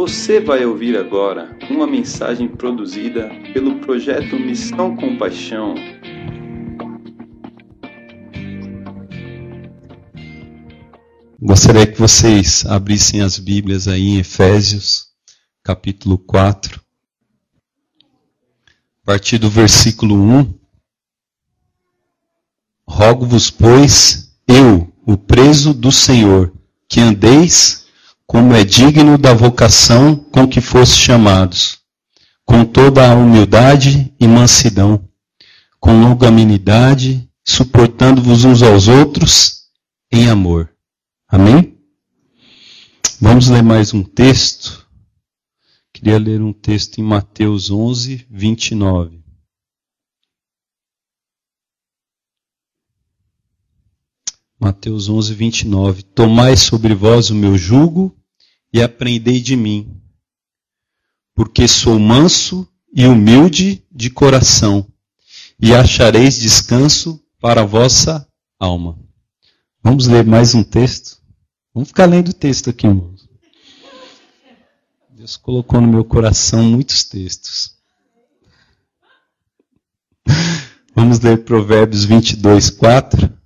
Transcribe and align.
Você 0.00 0.40
vai 0.40 0.64
ouvir 0.64 0.96
agora 0.96 1.54
uma 1.68 1.86
mensagem 1.86 2.48
produzida 2.48 3.28
pelo 3.52 3.80
projeto 3.80 4.40
Missão 4.40 4.96
Compaixão. 4.96 5.74
Gostaria 11.38 11.86
que 11.86 11.98
vocês 11.98 12.64
abrissem 12.64 13.20
as 13.20 13.38
Bíblias 13.38 13.86
aí 13.86 14.00
em 14.00 14.18
Efésios, 14.18 15.08
capítulo 15.62 16.16
4, 16.16 16.80
a 19.02 19.04
partir 19.04 19.36
do 19.36 19.50
versículo 19.50 20.14
1. 20.14 20.54
Rogo-vos, 22.88 23.50
pois, 23.50 24.34
eu, 24.48 24.90
o 25.04 25.18
preso 25.18 25.74
do 25.74 25.92
Senhor, 25.92 26.50
que 26.88 27.00
andeis 27.00 27.79
como 28.30 28.54
é 28.54 28.62
digno 28.64 29.18
da 29.18 29.34
vocação 29.34 30.14
com 30.14 30.46
que 30.46 30.60
fosse 30.60 30.96
chamados, 30.96 31.80
com 32.44 32.64
toda 32.64 33.10
a 33.10 33.12
humildade 33.12 34.14
e 34.20 34.28
mansidão, 34.28 35.04
com 35.80 36.00
longanimidade, 36.00 37.28
suportando-vos 37.44 38.44
uns 38.44 38.62
aos 38.62 38.86
outros 38.86 39.64
em 40.12 40.28
amor. 40.28 40.72
Amém? 41.26 41.76
Vamos 43.20 43.48
ler 43.48 43.64
mais 43.64 43.92
um 43.92 44.04
texto. 44.04 44.88
Queria 45.92 46.16
ler 46.16 46.40
um 46.40 46.52
texto 46.52 46.98
em 46.98 47.02
Mateus 47.02 47.68
11, 47.68 48.28
29. 48.30 49.24
Mateus 54.56 55.08
11, 55.08 55.34
29. 55.34 56.02
Tomai 56.04 56.56
sobre 56.56 56.94
vós 56.94 57.30
o 57.30 57.34
meu 57.34 57.58
jugo 57.58 58.16
e 58.72 58.82
aprendei 58.82 59.40
de 59.40 59.56
mim, 59.56 60.00
porque 61.34 61.66
sou 61.66 61.98
manso 61.98 62.68
e 62.92 63.06
humilde 63.06 63.84
de 63.90 64.10
coração, 64.10 64.86
e 65.60 65.74
achareis 65.74 66.38
descanso 66.38 67.22
para 67.40 67.62
a 67.62 67.66
vossa 67.66 68.26
alma. 68.58 68.98
Vamos 69.82 70.06
ler 70.06 70.24
mais 70.24 70.54
um 70.54 70.62
texto? 70.62 71.18
Vamos 71.74 71.88
ficar 71.88 72.06
lendo 72.06 72.28
o 72.28 72.34
texto 72.34 72.70
aqui, 72.70 72.86
irmãos. 72.86 73.28
Deus 75.10 75.36
colocou 75.36 75.80
no 75.80 75.88
meu 75.88 76.04
coração 76.04 76.62
muitos 76.64 77.04
textos. 77.04 77.76
Vamos 80.94 81.20
ler 81.20 81.44
Provérbios 81.44 82.04
22, 82.04 82.70
4. 82.70 83.39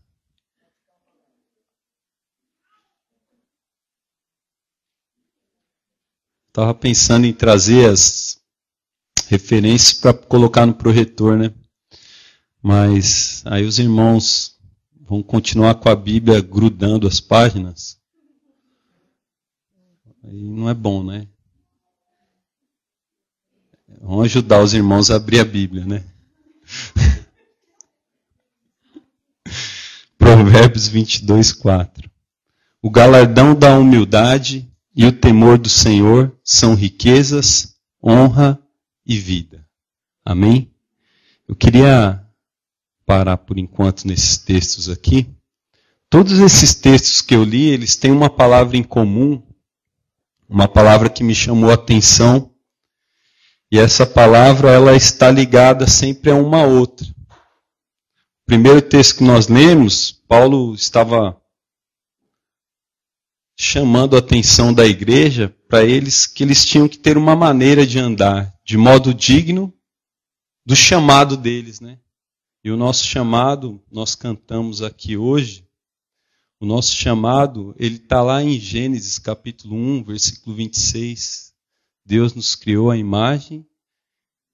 Estava 6.54 6.72
pensando 6.72 7.26
em 7.26 7.32
trazer 7.32 7.90
as 7.90 8.40
referências 9.26 9.92
para 9.92 10.14
colocar 10.14 10.64
no 10.64 10.72
projetor, 10.72 11.36
né? 11.36 11.52
Mas 12.62 13.42
aí 13.44 13.64
os 13.64 13.80
irmãos 13.80 14.56
vão 15.00 15.20
continuar 15.20 15.74
com 15.74 15.88
a 15.88 15.96
Bíblia 15.96 16.40
grudando 16.40 17.08
as 17.08 17.18
páginas. 17.18 17.98
Aí 20.22 20.40
não 20.44 20.70
é 20.70 20.74
bom, 20.74 21.02
né? 21.02 21.26
Vamos 24.00 24.26
ajudar 24.26 24.62
os 24.62 24.74
irmãos 24.74 25.10
a 25.10 25.16
abrir 25.16 25.40
a 25.40 25.44
Bíblia, 25.44 25.84
né? 25.84 26.04
Provérbios 30.16 30.86
22, 30.86 31.52
4. 31.52 32.08
O 32.80 32.88
galardão 32.88 33.56
da 33.56 33.76
humildade 33.76 34.72
e 34.94 35.04
o 35.06 35.12
temor 35.12 35.58
do 35.58 35.68
Senhor 35.68 36.36
são 36.44 36.74
riquezas, 36.74 37.74
honra 38.02 38.58
e 39.04 39.18
vida. 39.18 39.66
Amém? 40.24 40.72
Eu 41.48 41.56
queria 41.56 42.24
parar 43.04 43.36
por 43.36 43.58
enquanto 43.58 44.06
nesses 44.06 44.38
textos 44.38 44.88
aqui. 44.88 45.28
Todos 46.08 46.38
esses 46.38 46.74
textos 46.74 47.20
que 47.20 47.34
eu 47.34 47.42
li, 47.42 47.66
eles 47.66 47.96
têm 47.96 48.12
uma 48.12 48.30
palavra 48.30 48.76
em 48.76 48.82
comum, 48.82 49.42
uma 50.48 50.68
palavra 50.68 51.10
que 51.10 51.24
me 51.24 51.34
chamou 51.34 51.70
a 51.70 51.74
atenção, 51.74 52.54
e 53.70 53.78
essa 53.78 54.06
palavra 54.06 54.70
ela 54.70 54.94
está 54.94 55.30
ligada 55.30 55.86
sempre 55.86 56.30
a 56.30 56.36
uma 56.36 56.62
outra. 56.62 57.06
O 57.06 58.46
primeiro 58.46 58.80
texto 58.80 59.16
que 59.18 59.24
nós 59.24 59.48
lemos, 59.48 60.12
Paulo 60.28 60.74
estava 60.74 61.36
chamando 63.56 64.16
a 64.16 64.18
atenção 64.18 64.72
da 64.72 64.86
igreja 64.86 65.54
para 65.68 65.84
eles 65.84 66.26
que 66.26 66.42
eles 66.42 66.64
tinham 66.64 66.88
que 66.88 66.98
ter 66.98 67.16
uma 67.16 67.36
maneira 67.36 67.86
de 67.86 67.98
andar 67.98 68.54
de 68.64 68.76
modo 68.76 69.12
digno 69.12 69.72
do 70.64 70.74
chamado 70.74 71.36
deles, 71.36 71.80
né? 71.80 71.98
E 72.64 72.70
o 72.70 72.76
nosso 72.76 73.04
chamado, 73.04 73.82
nós 73.92 74.14
cantamos 74.14 74.80
aqui 74.80 75.18
hoje, 75.18 75.68
o 76.58 76.64
nosso 76.64 76.96
chamado, 76.96 77.74
ele 77.78 77.96
está 77.96 78.22
lá 78.22 78.42
em 78.42 78.58
Gênesis 78.58 79.18
capítulo 79.18 79.76
1, 79.76 80.04
versículo 80.04 80.56
26. 80.56 81.52
Deus 82.06 82.32
nos 82.32 82.54
criou 82.54 82.90
a 82.90 82.96
imagem 82.96 83.66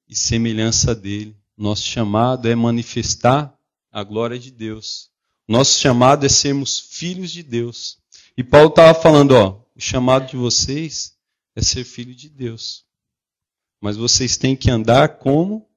e 0.08 0.16
semelhança 0.16 0.92
dele. 0.92 1.36
Nosso 1.56 1.84
chamado 1.84 2.48
é 2.48 2.54
manifestar 2.56 3.56
a 3.92 4.02
glória 4.02 4.40
de 4.40 4.50
Deus. 4.50 5.08
Nosso 5.46 5.78
chamado 5.78 6.26
é 6.26 6.28
sermos 6.28 6.80
filhos 6.80 7.30
de 7.30 7.44
Deus. 7.44 7.99
E 8.40 8.42
Paulo 8.42 8.70
estava 8.70 8.98
falando, 8.98 9.32
ó, 9.32 9.62
o 9.76 9.78
chamado 9.78 10.30
de 10.30 10.34
vocês 10.34 11.14
é 11.54 11.60
ser 11.60 11.84
filho 11.84 12.14
de 12.14 12.30
Deus. 12.30 12.86
Mas 13.78 13.98
vocês 13.98 14.38
têm 14.38 14.56
que 14.56 14.70
andar 14.70 15.18
como? 15.18 15.68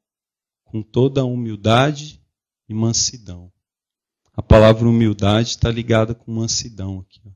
Com 0.64 0.82
toda 0.82 1.26
humildade 1.26 2.24
e 2.70 2.74
mansidão. 2.74 3.52
A 4.32 4.42
palavra 4.42 4.88
humildade 4.88 5.50
está 5.50 5.70
ligada 5.70 6.16
com 6.16 6.32
mansidão 6.32 7.00
aqui. 7.00 7.20
Ó. 7.26 7.32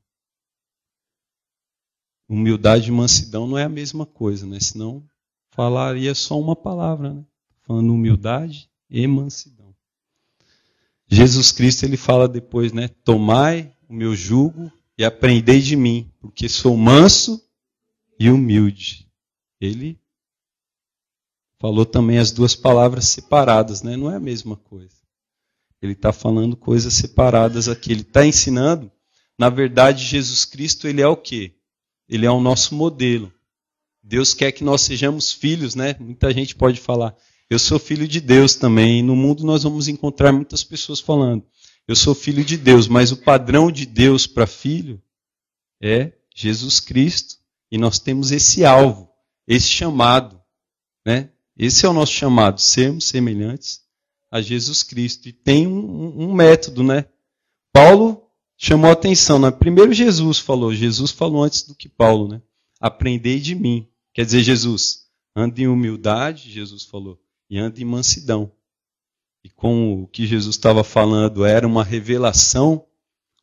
Humildade 2.29 2.87
e 2.87 2.93
mansidão 2.93 3.45
não 3.45 3.57
é 3.57 3.66
a 3.66 3.69
mesma 3.69 4.05
coisa, 4.05 4.47
né? 4.47 4.61
Senão 4.61 5.05
falaria 5.49 6.16
só 6.16 6.39
uma 6.39 6.55
palavra, 6.55 7.13
né? 7.13 7.25
Falando 7.63 7.93
humildade 7.93 8.71
e 8.89 9.05
mansidão. 9.05 9.75
Jesus 11.05 11.51
Cristo 11.51 11.83
ele 11.83 11.97
fala 11.97 12.29
depois, 12.29 12.71
né? 12.71 12.87
Tomai 12.87 13.75
o 13.89 13.93
meu 13.93 14.16
jugo 14.16 14.71
e 14.97 15.06
aprendei 15.06 15.62
de 15.62 15.75
mim, 15.75 16.12
porque 16.19 16.50
sou 16.50 16.75
manso 16.75 17.41
e 18.19 18.30
humilde. 18.30 19.08
Ele 19.59 20.00
falou 21.59 21.85
também 21.85 22.18
as 22.18 22.31
duas 22.31 22.56
palavras 22.56 23.06
separadas, 23.06 23.81
né? 23.81 23.96
Não 23.96 24.12
é 24.12 24.16
a 24.16 24.19
mesma 24.19 24.56
coisa. 24.56 24.96
Ele 25.81 25.94
está 25.94 26.12
falando 26.12 26.56
coisas 26.56 26.94
separadas 26.94 27.68
aqui. 27.68 27.91
Ele 27.91 28.02
está 28.02 28.25
ensinando, 28.25 28.91
na 29.38 29.50
verdade, 29.50 30.03
Jesus 30.03 30.46
Cristo, 30.46 30.88
ele 30.88 31.02
é 31.02 31.08
o 31.08 31.16
quê? 31.16 31.53
Ele 32.09 32.25
é 32.25 32.31
o 32.31 32.41
nosso 32.41 32.74
modelo. 32.74 33.31
Deus 34.02 34.34
quer 34.34 34.52
que 34.52 34.64
nós 34.64 34.81
sejamos 34.81 35.31
filhos, 35.31 35.75
né? 35.75 35.96
Muita 36.00 36.34
gente 36.34 36.56
pode 36.56 36.79
falar, 36.79 37.16
eu 37.50 37.59
sou 37.59 37.78
filho 37.78 38.08
de 38.08 38.22
Deus 38.22 38.56
também. 38.56 39.03
no 39.03 39.16
mundo 39.16 39.46
nós 39.46 39.64
vamos 39.64 39.88
encontrar 39.88 40.31
muitas 40.31 40.64
pessoas 40.64 41.00
falando, 41.00 41.46
eu 41.87 41.95
sou 41.95 42.13
filho 42.13 42.43
de 42.43 42.57
Deus, 42.57 42.87
mas 42.87 43.11
o 43.11 43.17
padrão 43.17 43.71
de 43.71 43.85
Deus 43.85 44.27
para 44.27 44.45
filho 44.45 45.01
é 45.81 46.11
Jesus 46.35 46.81
Cristo. 46.81 47.37
E 47.71 47.77
nós 47.77 47.97
temos 47.97 48.31
esse 48.31 48.65
alvo, 48.65 49.09
esse 49.47 49.67
chamado. 49.67 50.41
Né? 51.05 51.31
Esse 51.55 51.85
é 51.85 51.89
o 51.89 51.93
nosso 51.93 52.11
chamado, 52.11 52.59
sermos 52.59 53.05
semelhantes 53.05 53.81
a 54.29 54.41
Jesus 54.41 54.84
Cristo. 54.84 55.29
E 55.29 55.34
tem 55.34 55.66
um, 55.66 56.23
um 56.23 56.34
método, 56.34 56.84
né? 56.84 57.05
Paulo 57.72 58.29
chamou 58.57 58.91
atenção. 58.91 59.40
Né? 59.40 59.49
Primeiro 59.49 59.93
Jesus 59.93 60.40
falou, 60.40 60.73
Jesus 60.73 61.11
falou 61.11 61.43
antes 61.43 61.63
do 61.63 61.73
que 61.73 61.87
Paulo, 61.87 62.28
né? 62.28 62.41
Aprendei 62.81 63.40
de 63.40 63.55
mim. 63.55 63.87
Quer 64.13 64.25
dizer, 64.25 64.43
Jesus, 64.43 65.05
ande 65.35 65.63
em 65.63 65.67
humildade, 65.67 66.51
Jesus 66.51 66.83
falou, 66.83 67.22
e 67.49 67.57
ande 67.57 67.81
em 67.81 67.85
mansidão 67.85 68.51
e 69.47 69.49
com 69.49 70.03
o 70.03 70.08
que 70.08 70.28
Jesus 70.28 70.58
estava 70.58 70.84
falando 70.84 71.46
era 71.46 71.66
uma 71.66 71.82
revelação, 71.82 72.85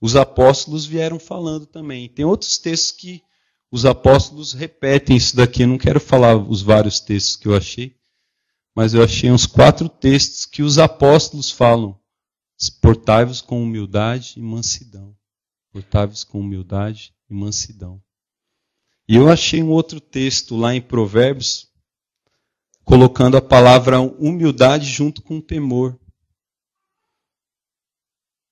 os 0.03 0.15
apóstolos 0.17 0.85
vieram 0.85 1.19
falando 1.19 1.65
também. 1.65 2.11
Tem 2.11 2.27
outros 2.27 2.59
textos 2.59 2.93
que 2.93 3.23
os 3.71 3.87
apóstolos 3.87 4.53
repetem 4.53 5.17
isso 5.17 5.35
daqui. 5.35 5.63
Eu 5.63 5.69
não 5.69 5.79
quero 5.79 5.99
falar 5.99 6.37
os 6.37 6.61
vários 6.61 7.01
textos 7.01 7.37
que 7.37 7.49
eu 7.49 7.57
achei, 7.57 7.97
mas 8.77 8.93
eu 8.93 9.03
achei 9.03 9.31
uns 9.31 9.47
quatro 9.47 9.89
textos 9.89 10.45
que 10.45 10.63
os 10.63 10.79
apóstolos 10.79 11.51
falam. 11.51 11.99
Portai-vos 12.83 13.41
com 13.41 13.63
humildade 13.63 14.35
e 14.37 14.43
mansidão. 14.43 15.17
Portai-vos 15.73 16.23
com 16.23 16.39
humildade 16.41 17.15
e 17.31 17.35
mansidão. 17.35 17.99
E 19.09 19.17
eu 19.17 19.31
achei 19.31 19.63
um 19.63 19.71
outro 19.71 20.01
texto 20.01 20.55
lá 20.55 20.75
em 20.75 20.83
Provérbios, 20.83 21.67
colocando 22.85 23.37
a 23.37 23.43
palavra 23.43 24.01
humildade 24.01 24.87
junto 24.87 25.23
com 25.23 25.41
temor. 25.41 25.99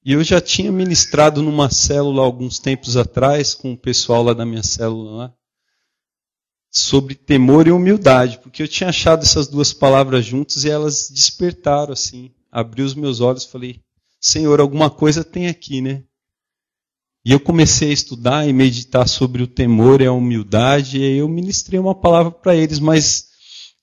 E 0.04 0.12
eu 0.12 0.24
já 0.24 0.40
tinha 0.40 0.72
ministrado 0.72 1.42
numa 1.42 1.70
célula 1.70 2.22
alguns 2.22 2.58
tempos 2.58 2.96
atrás 2.96 3.54
com 3.54 3.72
o 3.72 3.78
pessoal 3.78 4.22
lá 4.24 4.32
da 4.32 4.44
minha 4.44 4.62
célula 4.62 5.12
lá, 5.12 5.34
sobre 6.70 7.14
temor 7.14 7.68
e 7.68 7.70
humildade, 7.70 8.38
porque 8.38 8.62
eu 8.62 8.68
tinha 8.68 8.88
achado 8.88 9.22
essas 9.22 9.46
duas 9.46 9.72
palavras 9.72 10.24
juntas 10.24 10.64
e 10.64 10.70
elas 10.70 11.08
despertaram 11.08 11.92
assim. 11.92 12.32
Abri 12.50 12.82
os 12.82 12.94
meus 12.94 13.20
olhos 13.20 13.44
e 13.44 13.50
falei: 13.50 13.80
Senhor, 14.20 14.60
alguma 14.60 14.90
coisa 14.90 15.22
tem 15.22 15.46
aqui, 15.46 15.80
né? 15.80 16.02
E 17.24 17.30
eu 17.30 17.38
comecei 17.38 17.90
a 17.90 17.94
estudar 17.94 18.48
e 18.48 18.52
meditar 18.52 19.06
sobre 19.06 19.42
o 19.42 19.46
temor 19.46 20.00
e 20.00 20.06
a 20.06 20.12
humildade, 20.12 20.98
e 20.98 21.04
aí 21.04 21.18
eu 21.18 21.28
ministrei 21.28 21.78
uma 21.78 21.94
palavra 21.94 22.32
para 22.32 22.56
eles, 22.56 22.80
mas 22.80 23.31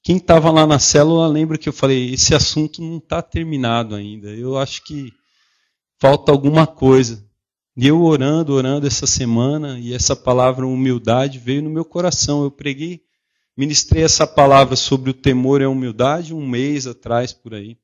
quem 0.01 0.17
estava 0.17 0.49
lá 0.51 0.65
na 0.65 0.79
célula 0.79 1.27
lembra 1.27 1.57
que 1.57 1.67
eu 1.67 1.73
falei: 1.73 2.13
esse 2.13 2.33
assunto 2.33 2.81
não 2.81 2.97
está 2.97 3.21
terminado 3.21 3.95
ainda. 3.95 4.29
Eu 4.29 4.57
acho 4.57 4.83
que 4.83 5.11
falta 5.99 6.31
alguma 6.31 6.65
coisa. 6.65 7.23
E 7.75 7.87
eu 7.87 8.01
orando, 8.01 8.53
orando 8.53 8.87
essa 8.87 9.07
semana, 9.07 9.79
e 9.79 9.93
essa 9.93 10.15
palavra 10.15 10.67
humildade 10.67 11.39
veio 11.39 11.61
no 11.61 11.69
meu 11.69 11.85
coração. 11.85 12.43
Eu 12.43 12.51
preguei, 12.51 13.01
ministrei 13.55 14.03
essa 14.03 14.27
palavra 14.27 14.75
sobre 14.75 15.09
o 15.11 15.13
temor 15.13 15.61
e 15.61 15.63
a 15.63 15.69
humildade 15.69 16.33
um 16.33 16.45
mês 16.45 16.87
atrás, 16.87 17.31
por 17.31 17.53
aí. 17.53 17.77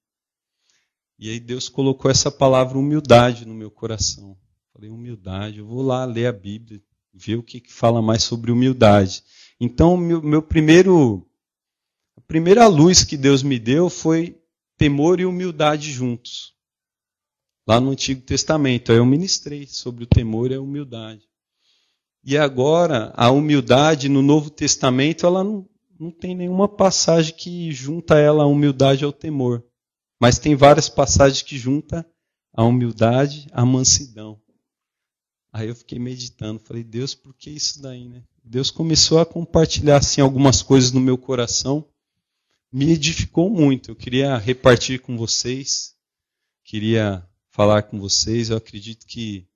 E 1.18 1.30
aí 1.30 1.40
Deus 1.40 1.70
colocou 1.70 2.12
essa 2.12 2.30
palavra 2.30 2.78
humildade 2.78 3.46
no 3.46 3.54
meu 3.54 3.72
coração. 3.72 4.38
Falei, 4.74 4.90
humildade, 4.90 5.60
eu 5.60 5.66
vou 5.66 5.82
lá 5.82 6.04
ler 6.04 6.28
a 6.28 6.34
Bíblia, 6.34 6.82
ver 7.14 7.38
o 7.38 7.44
que, 7.44 7.62
que 7.62 7.72
fala 7.72 8.02
mais 8.02 8.24
sobre 8.24 8.52
humildade. 8.52 9.24
Então, 9.58 9.96
meu, 9.96 10.22
meu 10.22 10.42
primeiro, 10.42 11.26
primeira 12.28 12.68
luz 12.68 13.04
que 13.04 13.18
Deus 13.18 13.44
me 13.44 13.60
deu 13.60 13.90
foi 13.90 14.40
temor 14.78 15.20
e 15.20 15.26
humildade 15.26 15.92
juntos. 15.92 16.54
Lá 17.68 17.80
no 17.80 17.92
Antigo 17.92 18.22
Testamento, 18.22 18.92
aí 18.92 18.98
eu 18.98 19.06
ministrei 19.06 19.66
sobre 19.68 20.04
o 20.04 20.08
temor 20.08 20.52
e 20.52 20.56
a 20.56 20.62
humildade. 20.62 21.24
E 22.24 22.38
agora, 22.38 23.12
a 23.16 23.30
humildade 23.30 24.10
no 24.10 24.22
Novo 24.22 24.50
Testamento, 24.50 25.26
ela 25.26 25.44
não, 25.44 25.68
não 26.00 26.12
tem 26.12 26.36
nenhuma 26.36 26.68
passagem 26.68 27.36
que 27.36 27.72
junta 27.72 28.18
ela 28.18 28.44
a 28.44 28.48
humildade 28.48 29.04
ao 29.04 29.14
temor. 29.14 29.64
Mas 30.20 30.40
tem 30.40 30.56
várias 30.56 30.90
passagens 30.90 31.42
que 31.42 31.58
junta 31.58 32.06
a 32.54 32.64
humildade 32.64 33.48
à 33.52 33.66
mansidão. 33.66 34.40
Aí 35.52 35.70
eu 35.70 35.76
fiquei 35.76 36.00
meditando, 36.00 36.60
falei, 36.60 36.84
Deus, 36.84 37.16
por 37.16 37.34
que 37.34 37.50
isso 37.50 37.82
daí, 37.82 38.08
né? 38.08 38.24
Deus 38.44 38.70
começou 38.70 39.20
a 39.20 39.26
compartilhar 39.26 39.98
assim 39.98 40.22
algumas 40.22 40.62
coisas 40.62 40.92
no 40.92 41.00
meu 41.00 41.18
coração, 41.18 41.88
me 42.72 42.92
edificou 42.92 43.50
muito. 43.50 43.92
Eu 43.92 43.96
queria 43.96 44.38
repartir 44.38 45.02
com 45.02 45.18
vocês, 45.18 45.96
queria 46.64 47.28
falar 47.50 47.84
com 47.84 48.00
vocês. 48.00 48.50
Eu 48.50 48.58
acredito 48.58 49.06
que 49.06 49.48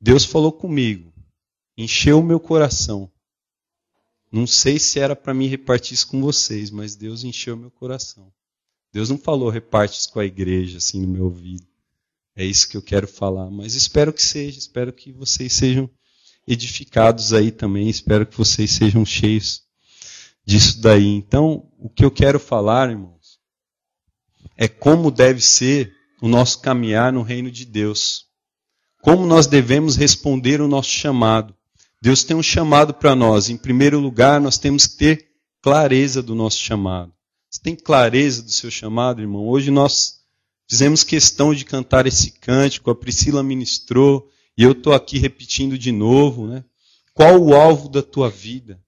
Deus 0.00 0.24
falou 0.24 0.52
comigo, 0.52 1.12
encheu 1.76 2.20
o 2.20 2.24
meu 2.24 2.40
coração. 2.40 3.10
Não 4.30 4.46
sei 4.46 4.78
se 4.78 5.00
era 5.00 5.16
para 5.16 5.34
mim 5.34 5.46
repartir 5.46 5.94
isso 5.94 6.08
com 6.08 6.20
vocês, 6.20 6.70
mas 6.70 6.94
Deus 6.94 7.24
encheu 7.24 7.56
meu 7.56 7.70
coração. 7.70 8.32
Deus 8.92 9.10
não 9.10 9.18
falou 9.18 9.50
reparte 9.50 9.98
isso 9.98 10.12
com 10.12 10.20
a 10.20 10.24
igreja 10.24 10.78
assim 10.78 11.00
no 11.00 11.08
meu 11.08 11.24
ouvido. 11.24 11.66
É 12.36 12.44
isso 12.44 12.68
que 12.68 12.76
eu 12.76 12.82
quero 12.82 13.08
falar. 13.08 13.50
Mas 13.50 13.74
espero 13.74 14.12
que 14.12 14.22
seja, 14.22 14.58
espero 14.58 14.92
que 14.92 15.12
vocês 15.12 15.52
sejam 15.52 15.90
edificados 16.46 17.32
aí 17.32 17.50
também, 17.50 17.90
espero 17.90 18.24
que 18.24 18.36
vocês 18.36 18.70
sejam 18.70 19.04
cheios 19.04 19.67
disso 20.48 20.80
daí. 20.80 21.06
Então, 21.06 21.68
o 21.78 21.90
que 21.90 22.04
eu 22.04 22.10
quero 22.10 22.40
falar, 22.40 22.90
irmãos, 22.90 23.38
é 24.56 24.66
como 24.66 25.10
deve 25.10 25.40
ser 25.40 25.92
o 26.22 26.28
nosso 26.28 26.60
caminhar 26.60 27.12
no 27.12 27.22
reino 27.22 27.50
de 27.50 27.64
Deus. 27.64 28.26
Como 29.02 29.26
nós 29.26 29.46
devemos 29.46 29.96
responder 29.96 30.60
o 30.60 30.66
nosso 30.66 30.90
chamado. 30.90 31.54
Deus 32.00 32.24
tem 32.24 32.36
um 32.36 32.42
chamado 32.42 32.94
para 32.94 33.14
nós. 33.14 33.50
Em 33.50 33.56
primeiro 33.56 34.00
lugar, 34.00 34.40
nós 34.40 34.56
temos 34.56 34.86
que 34.86 34.96
ter 34.96 35.28
clareza 35.60 36.22
do 36.22 36.34
nosso 36.34 36.58
chamado. 36.58 37.12
Você 37.50 37.60
tem 37.62 37.76
clareza 37.76 38.42
do 38.42 38.50
seu 38.50 38.70
chamado, 38.70 39.20
irmão? 39.20 39.46
Hoje 39.46 39.70
nós 39.70 40.18
Fizemos 40.70 41.02
questão 41.02 41.54
de 41.54 41.64
cantar 41.64 42.06
esse 42.06 42.30
cântico, 42.30 42.90
a 42.90 42.94
Priscila 42.94 43.42
ministrou, 43.42 44.28
e 44.56 44.62
eu 44.62 44.72
estou 44.72 44.92
aqui 44.92 45.18
repetindo 45.18 45.78
de 45.78 45.90
novo, 45.90 46.46
né? 46.46 46.62
Qual 47.14 47.40
o 47.40 47.54
alvo 47.54 47.88
da 47.88 48.02
tua 48.02 48.28
vida? 48.28 48.78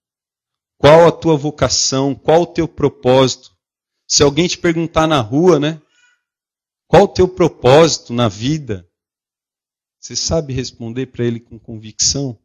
Qual 0.81 1.07
a 1.07 1.13
tua 1.13 1.37
vocação? 1.37 2.15
Qual 2.15 2.41
o 2.43 2.47
teu 2.47 2.67
propósito? 2.67 3.55
Se 4.09 4.23
alguém 4.23 4.49
te 4.49 4.57
perguntar 4.57 5.07
na 5.07 5.21
rua, 5.21 5.61
né? 5.61 5.81
Qual 6.89 7.03
o 7.03 7.09
teu 7.09 7.29
propósito 7.29 8.15
na 8.15 8.29
vida? 8.29 8.89
Você 10.01 10.17
sabe 10.17 10.55
responder 10.55 11.09
para 11.09 11.27
ele 11.27 11.39
com 11.39 11.59
convicção? 11.59 12.41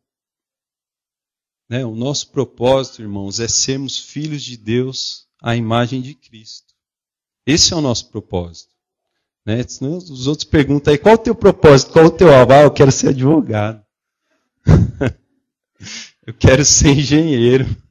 Né? 1.70 1.86
O 1.86 1.96
nosso 1.96 2.30
propósito, 2.30 3.02
irmãos, 3.02 3.40
é 3.40 3.48
sermos 3.48 3.98
filhos 3.98 4.44
de 4.44 4.58
Deus 4.58 5.30
à 5.42 5.56
imagem 5.56 6.02
de 6.02 6.14
Cristo. 6.14 6.74
Esse 7.48 7.74
é 7.74 7.78
o 7.78 7.82
nosso 7.82 8.12
propósito. 8.12 8.74
Né? 9.46 9.62
Os 9.62 10.28
outros 10.28 10.44
perguntam 10.44 10.92
aí, 10.92 10.98
qual 10.98 11.16
o 11.16 11.20
teu 11.20 11.34
propósito, 11.34 11.94
qual 11.94 12.08
o 12.08 12.12
teu 12.12 12.36
alvo? 12.36 12.52
Ah, 12.52 12.64
eu 12.64 12.72
quero 12.72 12.92
ser 12.92 13.10
advogado. 13.12 13.82
eu 16.28 16.34
quero 16.34 16.66
ser 16.66 16.90
engenheiro. 16.90 17.85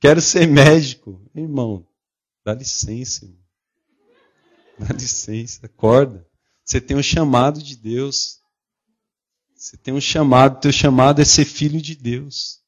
Quero 0.00 0.20
ser 0.20 0.46
médico. 0.46 1.20
Irmão, 1.34 1.86
dá 2.44 2.54
licença. 2.54 3.24
Irmão. 3.24 3.38
Dá 4.78 4.94
licença, 4.94 5.66
acorda. 5.66 6.26
Você 6.64 6.80
tem 6.80 6.96
um 6.96 7.02
chamado 7.02 7.62
de 7.62 7.76
Deus. 7.76 8.38
Você 9.56 9.76
tem 9.76 9.92
um 9.92 10.00
chamado, 10.00 10.60
teu 10.60 10.70
chamado 10.70 11.20
é 11.20 11.24
ser 11.24 11.44
filho 11.44 11.82
de 11.82 11.96
Deus. 11.96 12.60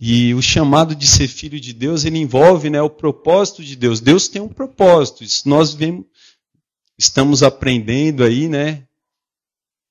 E 0.00 0.32
o 0.34 0.40
chamado 0.40 0.96
de 0.96 1.06
ser 1.06 1.28
filho 1.28 1.60
de 1.60 1.72
Deus, 1.74 2.04
ele 2.04 2.18
envolve 2.18 2.70
né, 2.70 2.80
o 2.80 2.88
propósito 2.88 3.62
de 3.62 3.76
Deus. 3.76 4.00
Deus 4.00 4.26
tem 4.26 4.40
um 4.40 4.48
propósito. 4.48 5.22
Isso 5.22 5.46
nós 5.48 5.74
vemos, 5.74 6.06
estamos 6.98 7.42
aprendendo 7.42 8.24
aí, 8.24 8.48
né? 8.48 8.88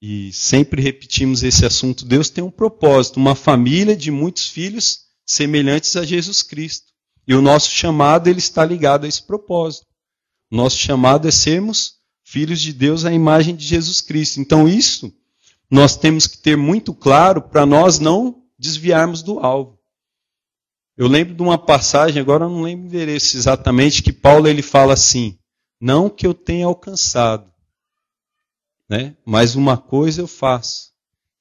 E 0.02 0.34
sempre 0.34 0.82
repetimos 0.82 1.44
esse 1.44 1.66
assunto. 1.66 2.04
Deus 2.04 2.30
tem 2.30 2.44
um 2.44 2.50
propósito, 2.50 3.18
uma 3.18 3.36
família 3.36 3.96
de 3.96 4.10
muitos 4.10 4.48
filhos 4.48 5.11
semelhantes 5.32 5.96
a 5.96 6.04
Jesus 6.04 6.44
Cristo. 6.44 6.92
E 7.28 7.34
o 7.34 7.42
nosso 7.42 7.70
chamado 7.72 8.28
ele 8.28 8.40
está 8.40 8.66
ligado 8.66 9.06
a 9.06 9.08
esse 9.08 9.26
propósito. 9.26 9.86
O 10.52 10.56
nosso 10.56 10.78
chamado 10.78 11.28
é 11.28 11.32
sermos 11.32 11.94
filhos 12.24 12.62
de 12.62 12.74
Deus 12.74 13.06
à 13.06 13.14
imagem 13.14 13.56
de 13.56 13.66
Jesus 13.66 14.02
Cristo. 14.02 14.40
Então 14.40 14.68
isso 14.68 15.14
nós 15.70 15.96
temos 15.96 16.28
que 16.28 16.38
ter 16.38 16.58
muito 16.58 16.94
claro 16.94 17.42
para 17.42 17.66
nós 17.66 18.00
não 18.00 18.44
desviarmos 18.60 19.24
do 19.24 19.40
alvo. 19.40 19.80
Eu 20.98 21.08
lembro 21.08 21.34
de 21.34 21.42
uma 21.42 21.58
passagem, 21.58 22.22
agora 22.22 22.46
eu 22.46 22.50
não 22.50 22.62
lembro 22.62 22.86
o 22.86 22.88
endereço 22.88 23.38
exatamente, 23.38 24.04
que 24.04 24.12
Paulo 24.12 24.48
ele 24.48 24.62
fala 24.62 24.94
assim: 24.94 25.38
não 25.80 26.10
que 26.10 26.28
eu 26.28 26.34
tenha 26.34 26.66
alcançado, 26.66 27.52
né? 28.90 29.16
mas 29.26 29.56
uma 29.56 29.78
coisa 29.78 30.22
eu 30.22 30.28
faço, 30.28 30.91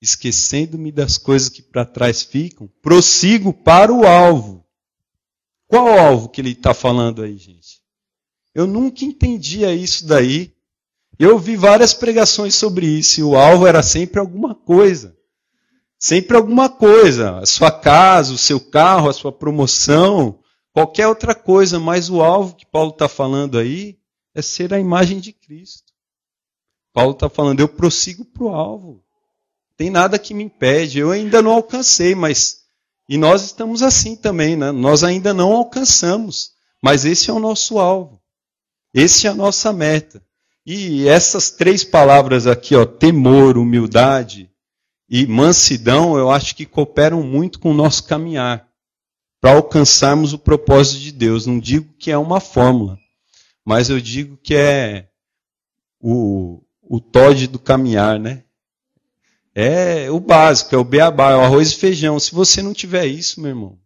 esquecendo-me 0.01 0.91
das 0.91 1.19
coisas 1.19 1.49
que 1.49 1.63
para 1.63 1.85
trás 1.85 2.23
ficam, 2.23 2.69
prossigo 2.81 3.53
para 3.53 3.93
o 3.93 4.07
alvo. 4.07 4.65
Qual 5.67 5.87
alvo 5.89 6.29
que 6.29 6.41
ele 6.41 6.53
está 6.53 6.75
falando 6.75 7.23
aí, 7.23 7.37
gente? 7.37 7.81
Eu 8.55 8.67
nunca 8.67 9.05
entendia 9.05 9.75
isso 9.75 10.07
daí. 10.07 10.53
Eu 11.19 11.35
ouvi 11.35 11.55
várias 11.55 11.93
pregações 11.93 12.55
sobre 12.55 12.87
isso, 12.87 13.21
e 13.21 13.23
o 13.23 13.37
alvo 13.37 13.67
era 13.67 13.83
sempre 13.83 14.19
alguma 14.19 14.55
coisa. 14.55 15.17
Sempre 15.99 16.37
alguma 16.37 16.71
coisa, 16.71 17.39
a 17.39 17.47
sua 17.47 17.71
casa, 17.71 18.33
o 18.33 18.39
seu 18.39 18.59
carro, 18.59 19.11
a 19.11 19.13
sua 19.13 19.31
promoção, 19.31 20.41
qualquer 20.73 21.07
outra 21.07 21.35
coisa, 21.35 21.79
mas 21.79 22.09
o 22.09 22.23
alvo 22.23 22.57
que 22.57 22.65
Paulo 22.65 22.91
está 22.91 23.07
falando 23.07 23.59
aí 23.59 23.99
é 24.35 24.41
ser 24.41 24.73
a 24.73 24.81
imagem 24.81 25.21
de 25.21 25.33
Cristo. 25.33 25.93
Paulo 26.93 27.13
está 27.13 27.29
falando, 27.29 27.61
eu 27.61 27.69
prossigo 27.69 28.25
para 28.25 28.45
o 28.45 28.49
alvo. 28.49 29.05
Tem 29.81 29.89
nada 29.89 30.19
que 30.19 30.35
me 30.35 30.45
impede, 30.45 30.99
eu 30.99 31.11
ainda 31.11 31.41
não 31.41 31.53
alcancei, 31.53 32.15
mas. 32.15 32.65
E 33.09 33.17
nós 33.17 33.47
estamos 33.47 33.83
assim 33.83 34.15
também, 34.15 34.55
né? 34.55 34.71
Nós 34.73 35.03
ainda 35.03 35.33
não 35.33 35.53
alcançamos, 35.53 36.51
mas 36.83 37.07
esse 37.07 37.31
é 37.31 37.33
o 37.33 37.39
nosso 37.39 37.79
alvo. 37.79 38.21
Esse 38.93 39.27
é 39.27 39.31
a 39.31 39.35
nossa 39.35 39.73
meta. 39.73 40.23
E 40.67 41.09
essas 41.09 41.51
três 41.51 41.83
palavras 41.83 42.47
aqui, 42.47 42.77
ó, 42.77 42.85
temor, 42.85 43.57
humildade 43.57 44.51
e 45.09 45.27
mansidão, 45.27 46.19
eu 46.19 46.31
acho 46.31 46.55
que 46.55 46.67
cooperam 46.67 47.23
muito 47.23 47.59
com 47.59 47.71
o 47.71 47.75
nosso 47.75 48.05
caminhar 48.05 48.69
para 49.41 49.53
alcançarmos 49.53 50.35
o 50.35 50.39
propósito 50.39 51.01
de 51.01 51.11
Deus. 51.11 51.47
Não 51.47 51.59
digo 51.59 51.91
que 51.99 52.11
é 52.11 52.19
uma 52.19 52.39
fórmula, 52.39 52.99
mas 53.65 53.89
eu 53.89 53.99
digo 53.99 54.37
que 54.37 54.55
é 54.55 55.09
o, 55.99 56.63
o 56.83 57.01
Todd 57.01 57.47
do 57.47 57.59
caminhar, 57.59 58.21
né? 58.21 58.45
É 59.61 60.11
o 60.11 60.19
básico, 60.19 60.75
é 60.75 60.79
o 60.79 60.85
beabá, 60.85 61.33
é 61.33 61.37
o 61.37 61.43
arroz 61.43 61.73
e 61.73 61.77
feijão. 61.77 62.19
Se 62.19 62.33
você 62.33 62.63
não 62.63 62.73
tiver 62.73 63.05
isso, 63.05 63.43
meu 63.43 63.51
irmão, 63.51 63.79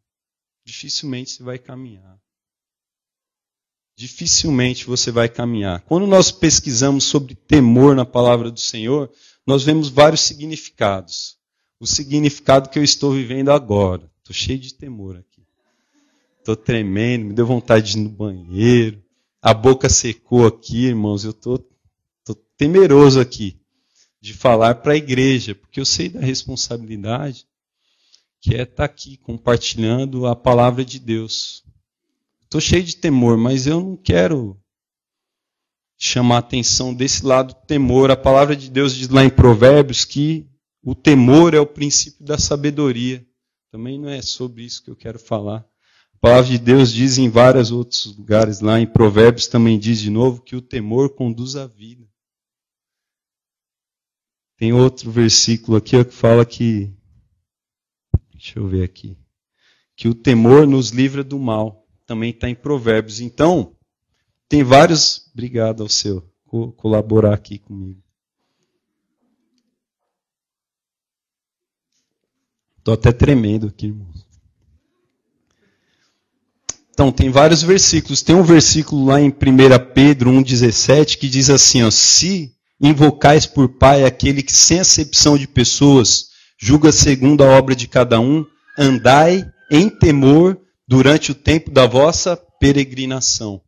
dificilmente 0.65 1.33
você 1.33 1.43
vai 1.43 1.59
caminhar. 1.59 2.17
Dificilmente 3.97 4.87
você 4.87 5.11
vai 5.11 5.29
caminhar. 5.29 5.81
Quando 5.81 6.07
nós 6.07 6.31
pesquisamos 6.31 7.03
sobre 7.03 7.35
temor 7.35 7.97
na 7.97 8.05
palavra 8.05 8.53
do 8.53 8.61
Senhor, 8.61 9.11
nós 9.45 9.65
vemos 9.65 9.89
vários 9.89 10.21
significados. 10.21 11.37
O 11.81 11.89
significado 11.89 12.69
que 12.71 12.79
eu 12.79 12.85
estou 12.85 13.11
vivendo 13.13 13.51
agora. 13.51 14.09
Tô 14.23 14.33
cheio 14.33 14.61
de 14.61 14.75
temor 14.75 15.17
aqui. 15.17 15.43
Tô 16.45 16.55
tremendo, 16.55 17.27
me 17.27 17.33
deu 17.33 17.47
vontade 17.47 17.91
de 17.91 17.99
ir 17.99 18.03
no 18.03 18.11
banheiro. 18.11 19.03
A 19.43 19.53
boca 19.53 19.89
secou 19.89 20.47
aqui, 20.47 20.87
irmãos. 20.87 21.25
Eu 21.25 21.33
tô 21.33 21.59
temeroso 22.57 23.19
aqui 23.19 23.64
de 24.25 24.33
falar 24.33 24.77
para 24.77 24.95
a 24.95 24.97
igreja, 24.97 25.55
porque 25.55 25.79
eu 25.79 25.85
sei 25.85 26.09
da 26.09 26.19
responsabilidade 26.19 27.47
que 28.41 28.55
é 28.55 28.63
estar 28.63 28.77
tá 28.77 28.85
aqui 28.85 29.19
compartilhando 29.19 30.27
a 30.27 30.35
palavra 30.35 30.83
de 30.83 30.99
Deus. 30.99 31.63
Estou 32.43 32.59
cheio 32.59 32.83
de 32.83 32.97
temor, 32.97 33.37
mas 33.37 33.67
eu 33.67 33.81
não 33.81 33.97
quero 33.99 34.59
chamar 35.99 36.37
a 36.37 36.39
atenção 36.39 36.95
desse 36.95 37.23
lado 37.27 37.49
do 37.49 37.67
temor. 37.67 38.11
A 38.11 38.17
palavra 38.17 38.57
de 38.57 38.71
Deus 38.71 38.95
diz 38.95 39.11
lá 39.11 39.23
em 39.23 39.29
Provérbios 39.29 40.07
que 40.07 40.49
o 40.83 40.95
temor 40.95 41.53
é 41.53 41.61
o 41.61 41.67
princípio 41.67 42.25
da 42.25 42.39
sabedoria. 42.39 43.23
Também 43.71 43.99
não 43.99 44.09
é 44.09 44.23
sobre 44.23 44.63
isso 44.63 44.83
que 44.83 44.91
eu 44.91 44.97
quero 44.97 45.19
falar. 45.19 45.67
A 46.15 46.19
palavra 46.19 46.51
de 46.51 46.59
Deus 46.59 46.91
diz 46.91 47.19
em 47.19 47.29
vários 47.29 47.71
outros 47.71 48.07
lugares, 48.17 48.61
lá 48.61 48.81
em 48.81 48.87
Provérbios 48.87 49.49
também 49.49 49.79
diz 49.79 50.01
de 50.01 50.09
novo 50.09 50.41
que 50.41 50.57
o 50.57 50.63
temor 50.63 51.11
conduz 51.11 51.57
à 51.57 51.67
vida. 51.67 52.09
Tem 54.57 54.73
outro 54.73 55.11
versículo 55.11 55.77
aqui 55.77 56.05
que 56.05 56.15
fala 56.15 56.45
que 56.45 56.93
Deixa 58.45 58.59
eu 58.59 58.69
ver 58.69 58.83
aqui. 58.83 59.17
Que 59.97 60.07
o 60.07 60.15
temor 60.15 60.67
nos 60.67 60.91
livra 60.91 61.25
do 61.25 61.39
mal. 61.39 61.87
Também 62.05 62.29
está 62.29 62.47
em 62.47 62.55
Provérbios. 62.55 63.19
Então, 63.19 63.75
tem 64.47 64.63
vários. 64.63 65.31
Obrigado 65.33 65.83
ao 65.83 65.89
seu 65.89 66.23
co 66.45 66.71
colaborar 66.73 67.33
aqui 67.33 67.59
comigo. 67.59 68.03
Estou 72.79 72.93
até 72.93 73.13
tremendo 73.13 73.69
aqui, 73.69 73.87
irmãos. 73.87 74.27
Então, 76.91 77.11
tem 77.11 77.31
vários 77.31 77.63
versículos. 77.63 78.21
Tem 78.21 78.37
um 78.37 78.43
versículo 78.43 79.07
lá 79.07 79.19
em 79.19 79.29
1 79.29 79.33
Pedro 79.95 80.31
1,17 80.31 81.17
que 81.17 81.31
diz 81.31 81.49
assim: 81.49 81.83
ó, 81.83 81.91
Se 81.91 82.54
invocais 82.85 83.47
por 83.47 83.69
Pai 83.79 84.05
aquele 84.05 84.43
que, 84.43 84.53
sem 84.53 84.79
acepção 84.79 85.39
de 85.39 85.49
pessoas, 85.49 86.27
julga 86.61 86.93
segundo 86.93 87.43
a 87.43 87.47
obra 87.47 87.75
de 87.75 87.89
cada 87.89 88.21
um, 88.21 88.45
andai 88.79 89.51
em 89.71 89.89
temor 89.89 90.61
durante 90.87 91.33
o 91.33 91.35
tempo 91.35 91.71
da 91.71 91.87
vossa 91.87 92.37
peregrinação. 92.61 93.63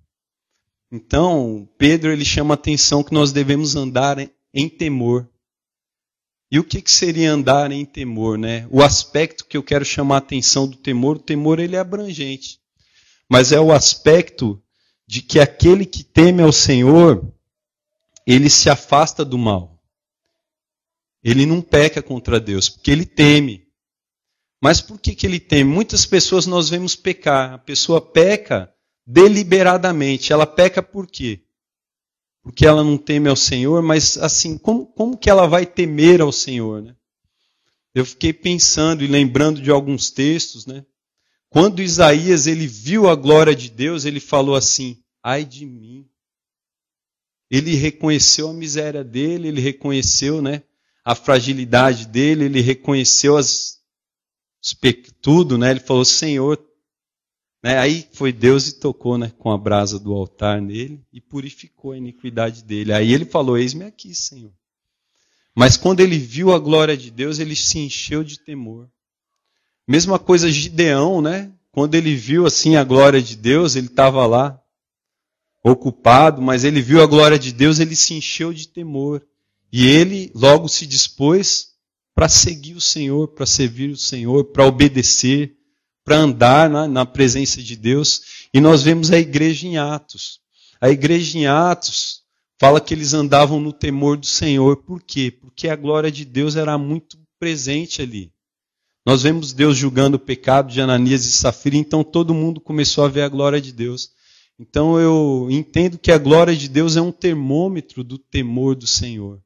Então, 0.92 1.66
Pedro 1.78 2.12
ele 2.12 2.26
chama 2.26 2.52
a 2.52 2.56
atenção 2.56 3.02
que 3.02 3.14
nós 3.14 3.32
devemos 3.32 3.74
andar 3.74 4.18
em 4.52 4.68
temor. 4.68 5.26
E 6.50 6.58
o 6.58 6.64
que, 6.64 6.82
que 6.82 6.92
seria 6.92 7.32
andar 7.32 7.72
em 7.72 7.84
temor, 7.84 8.38
né? 8.38 8.68
O 8.70 8.82
aspecto 8.82 9.46
que 9.46 9.56
eu 9.56 9.62
quero 9.62 9.84
chamar 9.84 10.16
a 10.16 10.18
atenção 10.18 10.68
do 10.68 10.76
temor, 10.76 11.16
o 11.16 11.20
temor 11.20 11.58
ele 11.58 11.74
é 11.74 11.78
abrangente. 11.78 12.60
Mas 13.28 13.50
é 13.50 13.58
o 13.58 13.72
aspecto 13.72 14.62
de 15.08 15.22
que 15.22 15.40
aquele 15.40 15.86
que 15.86 16.04
teme 16.04 16.42
ao 16.42 16.52
Senhor, 16.52 17.32
ele 18.26 18.50
se 18.50 18.68
afasta 18.68 19.24
do 19.24 19.38
mal. 19.38 19.80
Ele 21.22 21.46
não 21.46 21.62
peca 21.62 22.02
contra 22.02 22.40
Deus, 22.40 22.68
porque 22.68 22.90
ele 22.90 23.06
teme. 23.06 23.66
Mas 24.60 24.80
por 24.80 24.98
que, 24.98 25.14
que 25.14 25.26
ele 25.26 25.38
teme? 25.38 25.72
Muitas 25.72 26.04
pessoas 26.06 26.46
nós 26.46 26.68
vemos 26.68 26.96
pecar. 26.96 27.54
A 27.54 27.58
pessoa 27.58 28.00
peca 28.00 28.72
deliberadamente. 29.06 30.32
Ela 30.32 30.46
peca 30.46 30.82
por 30.82 31.06
quê? 31.06 31.42
Porque 32.42 32.66
ela 32.66 32.82
não 32.82 32.96
teme 32.96 33.28
ao 33.28 33.36
Senhor, 33.36 33.82
mas 33.82 34.16
assim, 34.18 34.56
como, 34.56 34.86
como 34.86 35.16
que 35.16 35.28
ela 35.28 35.46
vai 35.46 35.66
temer 35.66 36.20
ao 36.20 36.32
Senhor? 36.32 36.82
Né? 36.82 36.96
Eu 37.94 38.04
fiquei 38.04 38.32
pensando 38.32 39.02
e 39.02 39.08
lembrando 39.08 39.60
de 39.60 39.70
alguns 39.70 40.10
textos, 40.10 40.66
né? 40.66 40.84
Quando 41.48 41.82
Isaías 41.82 42.46
ele 42.46 42.66
viu 42.66 43.08
a 43.08 43.14
glória 43.14 43.54
de 43.54 43.70
Deus, 43.70 44.04
ele 44.04 44.20
falou 44.20 44.54
assim: 44.54 45.02
"Ai 45.22 45.44
de 45.44 45.64
mim". 45.64 46.06
Ele 47.50 47.74
reconheceu 47.74 48.48
a 48.48 48.52
miséria 48.52 49.04
dele, 49.04 49.48
ele 49.48 49.60
reconheceu, 49.60 50.42
né, 50.42 50.62
a 51.04 51.14
fragilidade 51.14 52.06
dele, 52.06 52.46
ele 52.46 52.60
reconheceu 52.60 53.36
as, 53.36 53.78
tudo, 55.22 55.56
né? 55.56 55.70
Ele 55.70 55.80
falou, 55.80 56.04
Senhor, 56.04 56.60
né? 57.62 57.78
Aí 57.78 58.08
foi 58.12 58.32
Deus 58.32 58.68
e 58.68 58.78
tocou, 58.78 59.16
né, 59.16 59.32
com 59.38 59.50
a 59.50 59.58
brasa 59.58 59.98
do 59.98 60.12
altar 60.12 60.60
nele 60.60 61.00
e 61.12 61.20
purificou 61.20 61.92
a 61.92 61.96
iniquidade 61.96 62.62
dele. 62.62 62.92
Aí 62.92 63.12
ele 63.12 63.24
falou, 63.24 63.56
eis-me 63.56 63.84
aqui, 63.84 64.14
Senhor. 64.14 64.52
Mas 65.54 65.76
quando 65.76 66.00
ele 66.00 66.18
viu 66.18 66.52
a 66.52 66.58
glória 66.58 66.96
de 66.96 67.10
Deus, 67.10 67.38
ele 67.38 67.56
se 67.56 67.78
encheu 67.78 68.22
de 68.22 68.38
temor. 68.38 68.88
Mesma 69.88 70.18
coisa 70.18 70.50
Gideão, 70.50 71.22
né? 71.22 71.50
Quando 71.72 71.94
ele 71.94 72.14
viu 72.14 72.46
assim 72.46 72.76
a 72.76 72.84
glória 72.84 73.22
de 73.22 73.36
Deus, 73.36 73.76
ele 73.76 73.86
estava 73.86 74.26
lá 74.26 74.60
ocupado, 75.70 76.40
mas 76.40 76.62
ele 76.62 76.80
viu 76.80 77.02
a 77.02 77.06
glória 77.06 77.38
de 77.38 77.52
Deus, 77.52 77.80
ele 77.80 77.96
se 77.96 78.14
encheu 78.14 78.52
de 78.52 78.68
temor. 78.68 79.26
E 79.72 79.86
ele 79.86 80.30
logo 80.34 80.68
se 80.68 80.86
dispôs 80.86 81.72
para 82.14 82.28
seguir 82.28 82.74
o 82.74 82.80
Senhor, 82.80 83.28
para 83.28 83.44
servir 83.44 83.90
o 83.90 83.96
Senhor, 83.96 84.44
para 84.44 84.64
obedecer, 84.64 85.56
para 86.04 86.18
andar 86.18 86.70
na, 86.70 86.86
na, 86.86 87.04
presença 87.04 87.60
de 87.60 87.74
Deus. 87.74 88.46
E 88.54 88.60
nós 88.60 88.82
vemos 88.82 89.10
a 89.10 89.18
igreja 89.18 89.66
em 89.66 89.76
Atos. 89.76 90.40
A 90.80 90.88
igreja 90.88 91.36
em 91.36 91.46
Atos 91.46 92.22
fala 92.60 92.80
que 92.80 92.94
eles 92.94 93.12
andavam 93.12 93.58
no 93.58 93.72
temor 93.72 94.16
do 94.16 94.26
Senhor. 94.26 94.76
Por 94.76 95.02
quê? 95.02 95.32
Porque 95.32 95.68
a 95.68 95.74
glória 95.74 96.12
de 96.12 96.24
Deus 96.24 96.54
era 96.54 96.78
muito 96.78 97.18
presente 97.40 98.00
ali. 98.00 98.32
Nós 99.04 99.22
vemos 99.22 99.52
Deus 99.52 99.76
julgando 99.76 100.16
o 100.16 100.20
pecado 100.20 100.72
de 100.72 100.80
Ananias 100.80 101.24
e 101.26 101.32
Safira, 101.32 101.76
então 101.76 102.04
todo 102.04 102.34
mundo 102.34 102.60
começou 102.60 103.04
a 103.04 103.08
ver 103.08 103.22
a 103.22 103.28
glória 103.28 103.60
de 103.60 103.72
Deus. 103.72 104.10
Então 104.58 104.98
eu 104.98 105.48
entendo 105.50 105.98
que 105.98 106.10
a 106.10 106.18
glória 106.18 106.56
de 106.56 106.68
Deus 106.68 106.96
é 106.96 107.00
um 107.00 107.12
termômetro 107.12 108.02
do 108.02 108.18
temor 108.18 108.74
do 108.74 108.86
Senhor. 108.86 109.42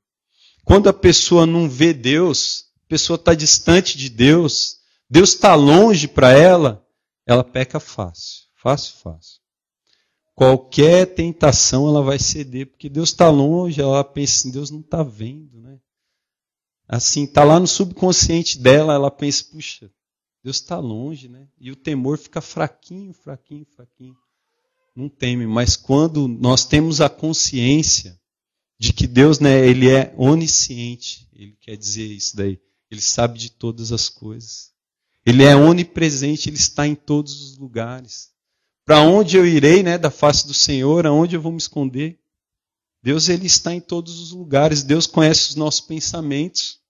Quando 0.64 0.88
a 0.88 0.92
pessoa 0.92 1.46
não 1.46 1.68
vê 1.68 1.92
Deus, 1.92 2.66
a 2.84 2.88
pessoa 2.88 3.16
está 3.16 3.34
distante 3.34 3.98
de 3.98 4.08
Deus, 4.08 4.78
Deus 5.08 5.30
está 5.30 5.54
longe 5.54 6.06
para 6.06 6.30
ela, 6.30 6.86
ela 7.26 7.42
peca 7.42 7.80
fácil. 7.80 8.44
Fácil, 8.54 8.94
fácil. 8.98 9.40
Qualquer 10.34 11.06
tentação 11.14 11.88
ela 11.88 12.02
vai 12.02 12.18
ceder, 12.18 12.66
porque 12.66 12.88
Deus 12.88 13.08
está 13.08 13.28
longe, 13.28 13.80
ela 13.80 14.04
pensa 14.04 14.34
assim, 14.34 14.50
Deus 14.50 14.70
não 14.70 14.80
está 14.80 15.02
vendo, 15.02 15.60
né? 15.60 15.78
Assim, 16.88 17.24
está 17.24 17.44
lá 17.44 17.58
no 17.58 17.66
subconsciente 17.66 18.58
dela, 18.58 18.94
ela 18.94 19.10
pensa, 19.10 19.44
puxa, 19.44 19.90
Deus 20.42 20.56
está 20.56 20.78
longe, 20.78 21.28
né? 21.28 21.48
E 21.58 21.70
o 21.70 21.76
temor 21.76 22.16
fica 22.16 22.40
fraquinho, 22.40 23.12
fraquinho, 23.12 23.66
fraquinho. 23.66 24.16
Não 24.94 25.08
teme, 25.08 25.46
mas 25.46 25.76
quando 25.76 26.26
nós 26.26 26.64
temos 26.64 27.00
a 27.00 27.08
consciência 27.08 28.20
de 28.80 28.94
que 28.94 29.06
Deus, 29.06 29.38
né, 29.38 29.66
ele 29.68 29.90
é 29.90 30.14
onisciente. 30.16 31.28
Ele 31.34 31.54
quer 31.60 31.76
dizer 31.76 32.06
isso 32.06 32.34
daí. 32.34 32.58
Ele 32.90 33.02
sabe 33.02 33.38
de 33.38 33.50
todas 33.50 33.92
as 33.92 34.08
coisas. 34.08 34.70
Ele 35.24 35.44
é 35.44 35.54
onipresente, 35.54 36.48
ele 36.48 36.56
está 36.56 36.86
em 36.86 36.94
todos 36.94 37.42
os 37.42 37.58
lugares. 37.58 38.30
Para 38.86 39.02
onde 39.02 39.36
eu 39.36 39.46
irei, 39.46 39.82
né, 39.82 39.98
da 39.98 40.10
face 40.10 40.46
do 40.46 40.54
Senhor, 40.54 41.06
aonde 41.06 41.36
eu 41.36 41.42
vou 41.42 41.52
me 41.52 41.58
esconder? 41.58 42.18
Deus 43.02 43.28
ele 43.28 43.46
está 43.46 43.74
em 43.74 43.80
todos 43.80 44.18
os 44.18 44.32
lugares. 44.32 44.82
Deus 44.82 45.06
conhece 45.06 45.50
os 45.50 45.56
nossos 45.56 45.82
pensamentos. 45.82 46.80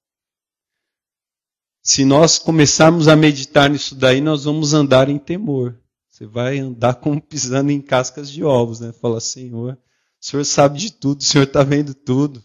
Se 1.83 2.05
nós 2.05 2.39
começarmos 2.39 3.09
a 3.09 3.17
meditar 3.17 3.69
nisso 3.69 3.97
daí, 3.97 4.21
nós 4.21 4.45
vamos 4.45 4.75
andar 4.75 5.09
em 5.09 5.19
temor. 5.19 5.80
Você 6.21 6.27
vai 6.27 6.59
andar 6.59 6.97
como 6.97 7.19
pisando 7.19 7.71
em 7.71 7.81
cascas 7.81 8.31
de 8.31 8.45
ovos, 8.45 8.79
né? 8.79 8.93
Fala, 8.93 9.23
Senhor, 9.23 9.73
o 9.73 9.79
Senhor 10.21 10.45
sabe 10.45 10.79
de 10.79 10.93
tudo, 10.93 11.23
o 11.23 11.25
Senhor 11.25 11.45
está 11.45 11.63
vendo 11.63 11.95
tudo. 11.95 12.45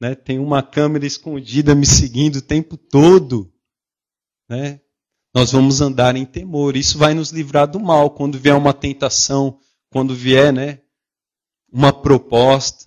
Né? 0.00 0.14
Tem 0.14 0.38
uma 0.38 0.62
câmera 0.62 1.04
escondida 1.04 1.74
me 1.74 1.84
seguindo 1.84 2.36
o 2.36 2.42
tempo 2.42 2.78
todo. 2.78 3.52
Né? 4.48 4.80
Nós 5.34 5.52
vamos 5.52 5.82
andar 5.82 6.16
em 6.16 6.24
temor. 6.24 6.78
Isso 6.78 6.96
vai 6.96 7.12
nos 7.12 7.30
livrar 7.30 7.70
do 7.70 7.78
mal. 7.78 8.08
Quando 8.08 8.38
vier 8.38 8.56
uma 8.56 8.72
tentação, 8.72 9.60
quando 9.90 10.14
vier 10.14 10.50
né, 10.50 10.80
uma 11.70 11.92
proposta, 11.92 12.86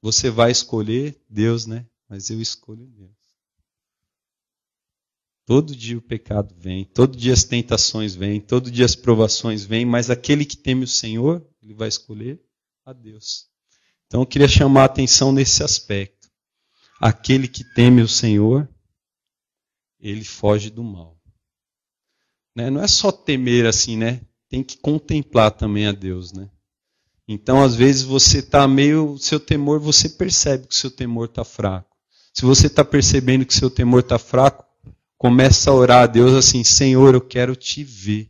você 0.00 0.30
vai 0.30 0.52
escolher 0.52 1.20
Deus, 1.28 1.66
né? 1.66 1.84
Mas 2.08 2.30
eu 2.30 2.40
escolho 2.40 2.86
Deus. 2.86 3.10
Todo 5.44 5.74
dia 5.74 5.98
o 5.98 6.02
pecado 6.02 6.54
vem, 6.56 6.84
todo 6.84 7.16
dia 7.16 7.32
as 7.32 7.44
tentações 7.44 8.14
vêm, 8.14 8.40
todo 8.40 8.70
dia 8.70 8.84
as 8.84 8.94
provações 8.94 9.64
vêm, 9.64 9.84
mas 9.84 10.08
aquele 10.08 10.44
que 10.44 10.56
teme 10.56 10.84
o 10.84 10.88
Senhor, 10.88 11.44
ele 11.60 11.74
vai 11.74 11.88
escolher 11.88 12.40
a 12.84 12.92
Deus. 12.92 13.48
Então 14.06 14.22
eu 14.22 14.26
queria 14.26 14.46
chamar 14.46 14.82
a 14.82 14.86
atenção 14.86 15.32
nesse 15.32 15.62
aspecto. 15.62 16.30
Aquele 17.00 17.48
que 17.48 17.64
teme 17.74 18.02
o 18.02 18.08
Senhor, 18.08 18.68
ele 19.98 20.24
foge 20.24 20.70
do 20.70 20.84
mal. 20.84 21.18
Né? 22.54 22.70
Não 22.70 22.82
é 22.82 22.86
só 22.86 23.10
temer 23.10 23.66
assim, 23.66 23.96
né? 23.96 24.20
Tem 24.48 24.62
que 24.62 24.76
contemplar 24.76 25.50
também 25.50 25.86
a 25.86 25.92
Deus, 25.92 26.32
né? 26.32 26.50
Então, 27.26 27.62
às 27.62 27.74
vezes, 27.74 28.02
você 28.02 28.40
está 28.40 28.66
meio. 28.68 29.16
Seu 29.18 29.40
temor, 29.40 29.80
você 29.80 30.08
percebe 30.08 30.66
que 30.66 30.74
o 30.74 30.76
seu 30.76 30.90
temor 30.90 31.26
está 31.26 31.44
fraco. 31.44 31.96
Se 32.34 32.42
você 32.42 32.66
está 32.66 32.84
percebendo 32.84 33.46
que 33.46 33.54
seu 33.54 33.70
temor 33.70 34.00
está 34.00 34.18
fraco, 34.18 34.66
começa 35.22 35.70
a 35.70 35.74
orar 35.74 36.02
a 36.02 36.06
Deus 36.08 36.32
assim: 36.32 36.64
Senhor, 36.64 37.14
eu 37.14 37.20
quero 37.20 37.54
te 37.54 37.84
ver. 37.84 38.28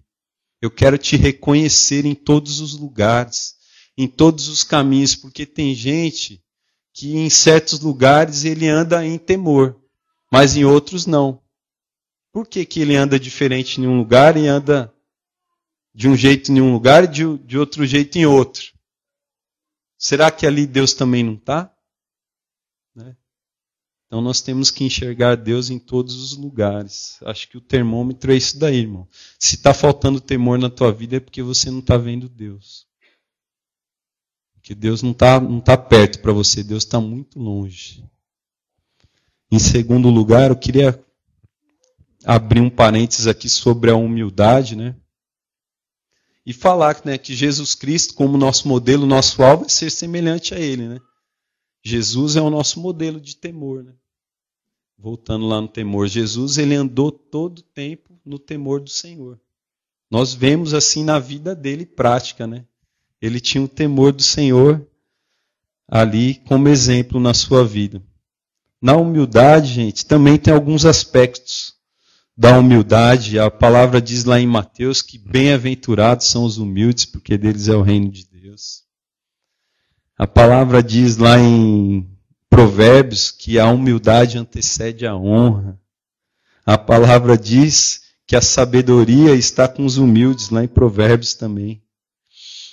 Eu 0.60 0.70
quero 0.70 0.98
te 0.98 1.16
reconhecer 1.16 2.04
em 2.04 2.14
todos 2.14 2.60
os 2.60 2.78
lugares, 2.78 3.54
em 3.96 4.06
todos 4.06 4.46
os 4.48 4.62
caminhos, 4.62 5.16
porque 5.16 5.46
tem 5.46 5.74
gente 5.74 6.44
que 6.92 7.16
em 7.16 7.30
certos 7.30 7.80
lugares 7.80 8.44
ele 8.44 8.68
anda 8.68 9.06
em 9.06 9.16
temor, 9.16 9.80
mas 10.30 10.54
em 10.54 10.66
outros 10.66 11.06
não. 11.06 11.42
Por 12.30 12.46
que, 12.46 12.66
que 12.66 12.80
ele 12.80 12.94
anda 12.94 13.18
diferente 13.18 13.80
em 13.80 13.86
um 13.86 13.96
lugar 13.96 14.36
e 14.36 14.46
anda 14.46 14.92
de 15.94 16.10
um 16.10 16.14
jeito 16.14 16.52
em 16.52 16.60
um 16.60 16.74
lugar 16.74 17.04
e 17.04 17.08
de, 17.08 17.38
de 17.38 17.58
outro 17.58 17.86
jeito 17.86 18.18
em 18.18 18.26
outro? 18.26 18.64
Será 19.96 20.30
que 20.30 20.46
ali 20.46 20.66
Deus 20.66 20.92
também 20.92 21.24
não 21.24 21.34
está? 21.34 21.71
Então 24.12 24.20
nós 24.20 24.42
temos 24.42 24.70
que 24.70 24.84
enxergar 24.84 25.38
Deus 25.38 25.70
em 25.70 25.78
todos 25.78 26.16
os 26.16 26.36
lugares. 26.36 27.16
Acho 27.22 27.48
que 27.48 27.56
o 27.56 27.62
termômetro 27.62 28.30
é 28.30 28.36
isso 28.36 28.58
daí, 28.58 28.80
irmão. 28.80 29.08
Se 29.38 29.54
está 29.54 29.72
faltando 29.72 30.20
temor 30.20 30.58
na 30.58 30.68
tua 30.68 30.92
vida 30.92 31.16
é 31.16 31.20
porque 31.20 31.42
você 31.42 31.70
não 31.70 31.78
está 31.78 31.96
vendo 31.96 32.28
Deus. 32.28 32.86
Porque 34.52 34.74
Deus 34.74 35.02
não 35.02 35.12
está 35.12 35.40
não 35.40 35.62
tá 35.62 35.78
perto 35.78 36.20
para 36.20 36.30
você, 36.30 36.62
Deus 36.62 36.84
está 36.84 37.00
muito 37.00 37.38
longe. 37.38 38.04
Em 39.50 39.58
segundo 39.58 40.10
lugar, 40.10 40.50
eu 40.50 40.56
queria 40.58 41.02
abrir 42.22 42.60
um 42.60 42.68
parênteses 42.68 43.26
aqui 43.26 43.48
sobre 43.48 43.90
a 43.90 43.96
humildade, 43.96 44.76
né? 44.76 44.94
E 46.44 46.52
falar 46.52 47.00
né, 47.02 47.16
que 47.16 47.34
Jesus 47.34 47.74
Cristo, 47.74 48.12
como 48.12 48.36
nosso 48.36 48.68
modelo, 48.68 49.06
nosso 49.06 49.42
alvo 49.42 49.64
é 49.64 49.70
ser 49.70 49.88
semelhante 49.88 50.52
a 50.52 50.60
Ele, 50.60 50.86
né? 50.86 51.00
Jesus 51.82 52.36
é 52.36 52.42
o 52.42 52.50
nosso 52.50 52.78
modelo 52.78 53.18
de 53.18 53.36
temor, 53.38 53.82
né? 53.82 53.94
Voltando 55.02 55.48
lá 55.48 55.60
no 55.60 55.66
temor, 55.66 56.06
Jesus 56.06 56.58
ele 56.58 56.76
andou 56.76 57.10
todo 57.10 57.58
o 57.58 57.62
tempo 57.62 58.16
no 58.24 58.38
temor 58.38 58.80
do 58.80 58.88
Senhor. 58.88 59.36
Nós 60.08 60.32
vemos 60.32 60.72
assim 60.74 61.02
na 61.02 61.18
vida 61.18 61.56
dele 61.56 61.84
prática, 61.84 62.46
né? 62.46 62.64
Ele 63.20 63.40
tinha 63.40 63.64
o 63.64 63.68
temor 63.68 64.12
do 64.12 64.22
Senhor 64.22 64.86
ali 65.88 66.36
como 66.46 66.68
exemplo 66.68 67.18
na 67.18 67.34
sua 67.34 67.64
vida. 67.64 68.00
Na 68.80 68.94
humildade, 68.94 69.72
gente, 69.72 70.06
também 70.06 70.38
tem 70.38 70.54
alguns 70.54 70.84
aspectos 70.84 71.74
da 72.36 72.56
humildade. 72.56 73.40
A 73.40 73.50
palavra 73.50 74.00
diz 74.00 74.24
lá 74.24 74.38
em 74.38 74.46
Mateus 74.46 75.02
que 75.02 75.18
bem-aventurados 75.18 76.28
são 76.28 76.44
os 76.44 76.58
humildes, 76.58 77.06
porque 77.06 77.36
deles 77.36 77.66
é 77.66 77.74
o 77.74 77.82
reino 77.82 78.08
de 78.08 78.24
Deus. 78.24 78.84
A 80.16 80.28
palavra 80.28 80.80
diz 80.80 81.16
lá 81.16 81.40
em 81.40 82.11
Provérbios 82.52 83.30
que 83.30 83.58
a 83.58 83.66
humildade 83.66 84.36
antecede 84.36 85.06
a 85.06 85.16
honra. 85.16 85.80
A 86.66 86.76
palavra 86.76 87.36
diz 87.38 88.02
que 88.26 88.36
a 88.36 88.42
sabedoria 88.42 89.34
está 89.34 89.66
com 89.66 89.86
os 89.86 89.96
humildes, 89.96 90.50
lá 90.50 90.62
em 90.62 90.68
Provérbios 90.68 91.34
também. 91.34 91.82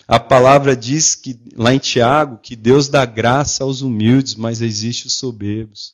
A 0.07 0.19
palavra 0.19 0.75
diz 0.75 1.15
que, 1.15 1.39
lá 1.55 1.74
em 1.74 1.79
Tiago, 1.79 2.39
que 2.39 2.55
Deus 2.55 2.89
dá 2.89 3.05
graça 3.05 3.63
aos 3.63 3.81
humildes, 3.81 4.36
mas 4.36 4.62
existe 4.62 5.07
os 5.07 5.13
soberbos. 5.13 5.93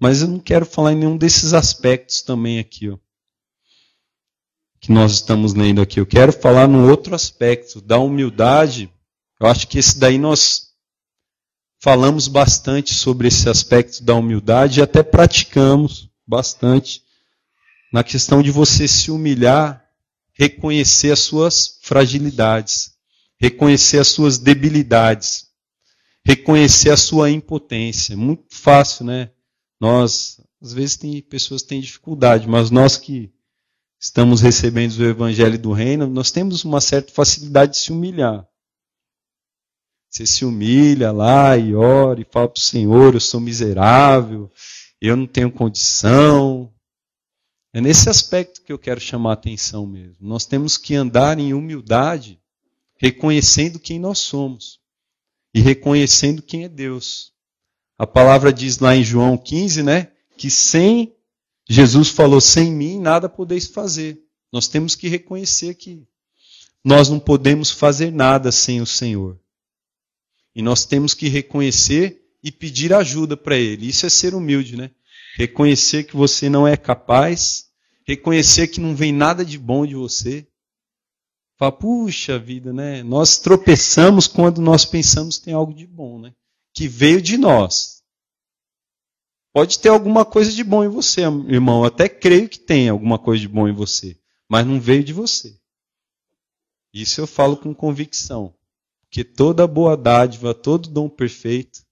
Mas 0.00 0.22
eu 0.22 0.28
não 0.28 0.38
quero 0.38 0.64
falar 0.64 0.92
em 0.92 0.96
nenhum 0.96 1.18
desses 1.18 1.52
aspectos 1.52 2.22
também 2.22 2.58
aqui. 2.58 2.88
Ó 2.88 2.96
que 4.80 4.92
nós 4.92 5.12
estamos 5.12 5.52
lendo 5.52 5.82
aqui. 5.82 5.98
Eu 5.98 6.06
quero 6.06 6.32
falar 6.32 6.68
num 6.68 6.88
outro 6.88 7.14
aspecto, 7.14 7.80
da 7.80 7.98
humildade. 7.98 8.88
Eu 9.40 9.48
acho 9.48 9.66
que 9.66 9.80
esse 9.80 9.98
daí 9.98 10.16
nós 10.16 10.65
falamos 11.86 12.26
bastante 12.26 12.92
sobre 12.92 13.28
esse 13.28 13.48
aspecto 13.48 14.02
da 14.02 14.12
humildade 14.12 14.80
e 14.80 14.82
até 14.82 15.04
praticamos 15.04 16.10
bastante 16.26 17.00
na 17.92 18.02
questão 18.02 18.42
de 18.42 18.50
você 18.50 18.88
se 18.88 19.08
humilhar, 19.08 19.84
reconhecer 20.32 21.12
as 21.12 21.20
suas 21.20 21.78
fragilidades, 21.82 22.90
reconhecer 23.38 24.00
as 24.00 24.08
suas 24.08 24.36
debilidades, 24.36 25.46
reconhecer 26.24 26.90
a 26.90 26.96
sua 26.96 27.30
impotência. 27.30 28.16
Muito 28.16 28.46
fácil, 28.50 29.04
né? 29.04 29.30
Nós, 29.80 30.40
às 30.60 30.72
vezes 30.72 30.96
tem 30.96 31.22
pessoas 31.22 31.62
que 31.62 31.68
têm 31.68 31.80
dificuldade, 31.80 32.48
mas 32.48 32.68
nós 32.68 32.96
que 32.96 33.30
estamos 34.00 34.40
recebendo 34.40 34.90
o 34.98 35.04
evangelho 35.04 35.56
do 35.56 35.70
reino, 35.70 36.08
nós 36.08 36.32
temos 36.32 36.64
uma 36.64 36.80
certa 36.80 37.12
facilidade 37.12 37.74
de 37.74 37.78
se 37.78 37.92
humilhar. 37.92 38.44
Você 40.10 40.26
se 40.26 40.44
humilha 40.44 41.12
lá 41.12 41.56
e 41.56 41.74
ora 41.74 42.20
e 42.20 42.26
fala 42.30 42.48
para 42.48 42.58
o 42.58 42.62
Senhor, 42.62 43.14
eu 43.14 43.20
sou 43.20 43.40
miserável, 43.40 44.50
eu 45.00 45.16
não 45.16 45.26
tenho 45.26 45.50
condição. 45.50 46.72
É 47.72 47.80
nesse 47.80 48.08
aspecto 48.08 48.62
que 48.62 48.72
eu 48.72 48.78
quero 48.78 49.00
chamar 49.00 49.30
a 49.30 49.34
atenção 49.34 49.86
mesmo. 49.86 50.16
Nós 50.26 50.46
temos 50.46 50.76
que 50.76 50.94
andar 50.94 51.38
em 51.38 51.52
humildade, 51.52 52.40
reconhecendo 52.96 53.78
quem 53.78 53.98
nós 53.98 54.18
somos 54.18 54.80
e 55.52 55.60
reconhecendo 55.60 56.40
quem 56.42 56.64
é 56.64 56.68
Deus. 56.68 57.32
A 57.98 58.06
palavra 58.06 58.52
diz 58.52 58.78
lá 58.78 58.96
em 58.96 59.04
João 59.04 59.36
15, 59.36 59.82
né, 59.82 60.12
que 60.36 60.50
sem 60.50 61.14
Jesus 61.68 62.08
falou: 62.08 62.40
sem 62.40 62.72
mim 62.72 63.00
nada 63.00 63.28
podeis 63.28 63.66
fazer. 63.66 64.22
Nós 64.52 64.68
temos 64.68 64.94
que 64.94 65.08
reconhecer 65.08 65.74
que 65.74 66.06
nós 66.84 67.08
não 67.08 67.18
podemos 67.18 67.70
fazer 67.70 68.12
nada 68.12 68.52
sem 68.52 68.80
o 68.80 68.86
Senhor. 68.86 69.38
E 70.56 70.62
nós 70.62 70.86
temos 70.86 71.12
que 71.12 71.28
reconhecer 71.28 72.18
e 72.42 72.50
pedir 72.50 72.94
ajuda 72.94 73.36
para 73.36 73.58
Ele. 73.58 73.86
Isso 73.86 74.06
é 74.06 74.08
ser 74.08 74.34
humilde, 74.34 74.74
né? 74.74 74.90
Reconhecer 75.36 76.04
que 76.04 76.16
você 76.16 76.48
não 76.48 76.66
é 76.66 76.78
capaz, 76.78 77.66
reconhecer 78.06 78.68
que 78.68 78.80
não 78.80 78.96
vem 78.96 79.12
nada 79.12 79.44
de 79.44 79.58
bom 79.58 79.84
de 79.84 79.94
você. 79.94 80.48
Fala, 81.58 81.72
puxa 81.72 82.38
vida, 82.38 82.72
né? 82.72 83.02
Nós 83.02 83.36
tropeçamos 83.36 84.26
quando 84.26 84.62
nós 84.62 84.86
pensamos 84.86 85.36
que 85.36 85.44
tem 85.44 85.52
algo 85.52 85.74
de 85.74 85.86
bom, 85.86 86.18
né? 86.18 86.32
Que 86.72 86.88
veio 86.88 87.20
de 87.20 87.36
nós. 87.36 88.02
Pode 89.52 89.78
ter 89.78 89.90
alguma 89.90 90.24
coisa 90.24 90.50
de 90.50 90.64
bom 90.64 90.82
em 90.82 90.88
você, 90.88 91.20
irmão. 91.20 91.80
Eu 91.80 91.84
até 91.84 92.08
creio 92.08 92.48
que 92.48 92.58
tem 92.58 92.88
alguma 92.88 93.18
coisa 93.18 93.42
de 93.42 93.48
bom 93.48 93.68
em 93.68 93.74
você, 93.74 94.18
mas 94.48 94.66
não 94.66 94.80
veio 94.80 95.04
de 95.04 95.12
você. 95.12 95.54
Isso 96.94 97.20
eu 97.20 97.26
falo 97.26 97.58
com 97.58 97.74
convicção. 97.74 98.55
Porque 99.16 99.24
toda 99.24 99.66
boa 99.66 99.96
dádiva, 99.96 100.52
todo 100.52 100.90
dom 100.90 101.08
perfeito 101.08 101.82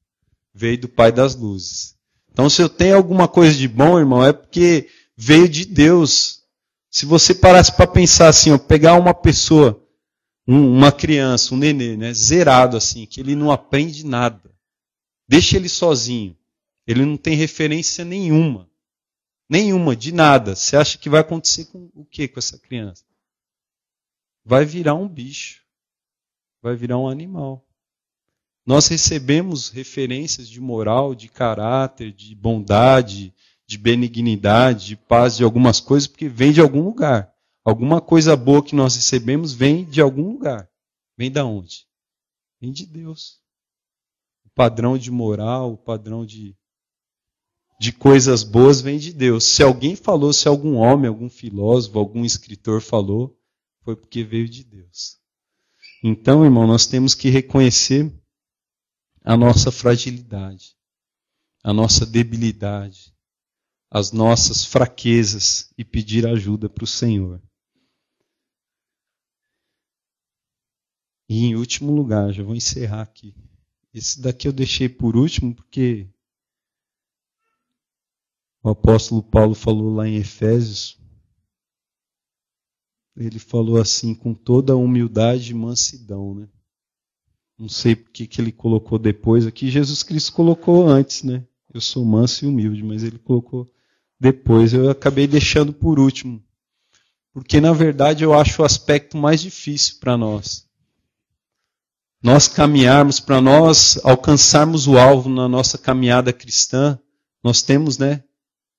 veio 0.53 0.83
do 0.83 0.91
Pai 0.91 1.11
das 1.11 1.35
luzes. 1.35 1.97
Então, 2.31 2.51
se 2.51 2.61
eu 2.61 2.69
tenho 2.69 2.95
alguma 2.95 3.27
coisa 3.27 3.57
de 3.57 3.67
bom, 3.67 3.99
irmão, 3.99 4.23
é 4.23 4.31
porque 4.31 4.91
veio 5.17 5.49
de 5.49 5.65
Deus. 5.65 6.43
Se 6.91 7.07
você 7.07 7.35
parasse 7.35 7.75
para 7.75 7.87
pensar 7.87 8.29
assim, 8.29 8.53
ó, 8.53 8.59
pegar 8.59 8.99
uma 8.99 9.15
pessoa, 9.15 9.83
uma 10.47 10.93
criança, 10.93 11.55
um 11.55 11.57
nenê, 11.57 11.97
né, 11.97 12.13
zerado 12.13 12.77
assim, 12.77 13.07
que 13.07 13.21
ele 13.21 13.35
não 13.35 13.51
aprende 13.51 14.05
nada, 14.05 14.55
deixa 15.27 15.57
ele 15.57 15.71
sozinho. 15.71 16.37
Ele 16.87 17.07
não 17.07 17.17
tem 17.17 17.35
referência 17.35 18.05
nenhuma. 18.05 18.69
Nenhuma, 19.49 19.97
de 19.97 20.13
nada. 20.13 20.55
Você 20.55 20.77
acha 20.77 20.99
que 20.99 21.09
vai 21.09 21.23
acontecer 21.23 21.65
com 21.73 21.91
o 21.95 22.05
que 22.05 22.29
com 22.29 22.39
essa 22.39 22.59
criança? 22.59 23.03
Vai 24.45 24.67
virar 24.67 24.93
um 24.93 25.09
bicho. 25.09 25.64
Vai 26.65 26.75
virar 26.75 26.97
um 26.97 27.07
animal. 27.07 27.63
Nós 28.65 28.89
recebemos 28.89 29.69
referências 29.69 30.49
de 30.49 30.63
moral, 30.63 31.15
de 31.15 31.29
caráter, 31.29 32.11
de 32.11 32.35
bondade, 32.35 33.35
de 33.67 33.77
benignidade, 33.77 34.87
de 34.87 34.97
paz, 34.97 35.37
de 35.37 35.45
algumas 35.45 35.79
coisas, 35.79 36.07
porque 36.07 36.27
vem 36.27 36.55
de 36.55 36.63
algum 36.63 36.83
lugar. 36.83 37.31
Alguma 37.63 38.01
coisa 38.01 38.35
boa 38.35 38.65
que 38.65 38.75
nós 38.75 38.97
recebemos 38.97 39.53
vem 39.53 39.85
de 39.85 40.01
algum 40.01 40.33
lugar. 40.33 40.67
Vem 41.19 41.31
da 41.31 41.45
onde? 41.45 41.87
Vem 42.59 42.73
de 42.73 42.87
Deus. 42.87 43.43
O 44.47 44.49
padrão 44.49 44.97
de 44.97 45.11
moral, 45.11 45.75
o 45.75 45.77
padrão 45.77 46.25
de 46.25 46.57
de 47.79 47.93
coisas 47.93 48.43
boas 48.43 48.81
vem 48.81 48.97
de 48.99 49.13
Deus. 49.13 49.45
Se 49.45 49.63
alguém 49.63 49.97
falou, 49.97 50.33
se 50.33 50.49
algum 50.49 50.77
homem, 50.77 51.09
algum 51.09 51.29
filósofo, 51.29 51.99
algum 51.99 52.25
escritor 52.25 52.81
falou, 52.81 53.39
foi 53.83 53.95
porque 53.95 54.25
veio 54.25 54.49
de 54.49 54.65
Deus. 54.65 55.23
Então, 56.07 56.45
irmão, 56.45 56.67
nós 56.67 56.87
temos 56.87 57.15
que 57.15 57.31
reconhecer 57.31 58.13
a 59.25 59.39
nossa 59.39 59.73
fragilidade, 59.73 60.77
a 61.63 61.73
nossa 61.73 62.05
debilidade, 62.05 63.17
as 63.91 64.13
nossas 64.13 64.67
fraquezas 64.67 65.73
e 65.79 65.83
pedir 65.83 66.27
ajuda 66.27 66.69
para 66.69 66.85
o 66.85 66.87
Senhor. 66.87 67.43
E 71.27 71.47
em 71.47 71.57
último 71.57 71.91
lugar, 71.91 72.35
já 72.35 72.43
vou 72.43 72.55
encerrar 72.55 73.01
aqui. 73.01 73.35
Esse 73.95 74.21
daqui 74.21 74.47
eu 74.47 74.53
deixei 74.53 74.91
por 74.91 75.17
último 75.17 75.55
porque 75.55 76.13
o 78.63 78.69
apóstolo 78.69 79.23
Paulo 79.23 79.55
falou 79.55 79.95
lá 79.95 80.07
em 80.07 80.17
Efésios, 80.17 81.03
ele 83.17 83.39
falou 83.39 83.81
assim, 83.81 84.15
com 84.15 84.35
toda 84.35 84.77
humildade 84.77 85.53
e 85.53 85.55
mansidão, 85.55 86.35
né? 86.35 86.49
Não 87.59 87.69
sei 87.69 87.95
porque 87.95 88.27
que 88.27 88.41
ele 88.41 88.51
colocou 88.51 88.99
depois 88.99 89.47
aqui, 89.47 89.71
Jesus 89.71 90.03
Cristo 90.03 90.33
colocou 90.33 90.89
antes, 90.89 91.23
né? 91.23 91.45
Eu 91.73 91.81
sou 91.81 92.05
manso 92.05 92.45
e 92.45 92.49
humilde, 92.49 92.83
mas 92.83 93.03
ele 93.03 93.19
colocou 93.19 93.71
depois. 94.19 94.73
Eu 94.73 94.91
acabei 94.91 95.27
deixando 95.27 95.73
por 95.73 95.99
último. 95.99 96.43
Porque, 97.33 97.61
na 97.61 97.73
verdade, 97.73 98.23
eu 98.23 98.33
acho 98.33 98.63
o 98.63 98.65
aspecto 98.65 99.17
mais 99.17 99.41
difícil 99.41 99.97
para 99.99 100.17
nós. 100.17 100.67
Nós 102.23 102.49
caminharmos, 102.49 103.21
para 103.21 103.41
nós 103.41 103.99
alcançarmos 104.05 104.87
o 104.87 104.97
alvo 104.97 105.29
na 105.29 105.49
nossa 105.49 105.77
caminhada 105.77 106.33
cristã, 106.33 106.99
nós 107.43 107.61
temos, 107.61 107.99
né, 107.99 108.25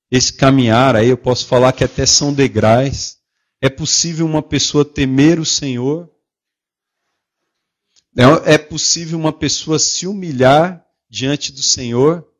esse 0.10 0.34
caminhar 0.34 0.96
aí, 0.96 1.10
eu 1.10 1.18
posso 1.18 1.46
falar 1.46 1.74
que 1.74 1.84
até 1.84 2.06
são 2.06 2.34
degraus. 2.34 3.18
É 3.66 3.70
possível 3.70 4.28
uma 4.28 4.44
pessoa 4.44 4.86
temer 4.86 5.40
o 5.40 5.46
Senhor? 5.46 6.08
É, 8.16 8.54
é 8.54 8.58
possível 8.60 9.18
uma 9.18 9.34
pessoa 9.34 9.80
se 9.80 10.06
humilhar 10.06 10.86
diante 11.10 11.52
do 11.52 11.64
Senhor? 11.64 12.32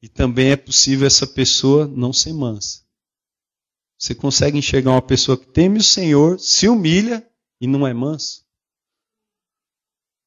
E 0.00 0.08
também 0.08 0.52
é 0.52 0.56
possível 0.56 1.06
essa 1.06 1.26
pessoa 1.26 1.86
não 1.86 2.14
ser 2.14 2.32
mansa. 2.32 2.80
Você 3.98 4.14
consegue 4.14 4.56
enxergar 4.56 4.92
uma 4.92 5.02
pessoa 5.02 5.36
que 5.36 5.48
teme 5.48 5.80
o 5.80 5.84
Senhor, 5.84 6.40
se 6.40 6.66
humilha 6.66 7.30
e 7.60 7.66
não 7.66 7.86
é 7.86 7.92
manso? 7.92 8.42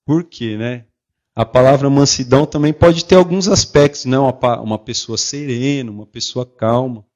Por 0.06 0.24
quê, 0.24 0.56
né? 0.56 0.86
A 1.34 1.44
palavra 1.44 1.90
mansidão 1.90 2.46
também 2.46 2.74
pode 2.74 3.06
ter 3.06 3.16
alguns 3.16 3.48
aspectos, 3.48 4.06
não 4.06 4.28
né? 4.28 4.38
uma 4.62 4.78
pessoa 4.78 5.18
serena, 5.18 5.90
uma 5.90 6.06
pessoa 6.06 6.46
calma. 6.46 7.09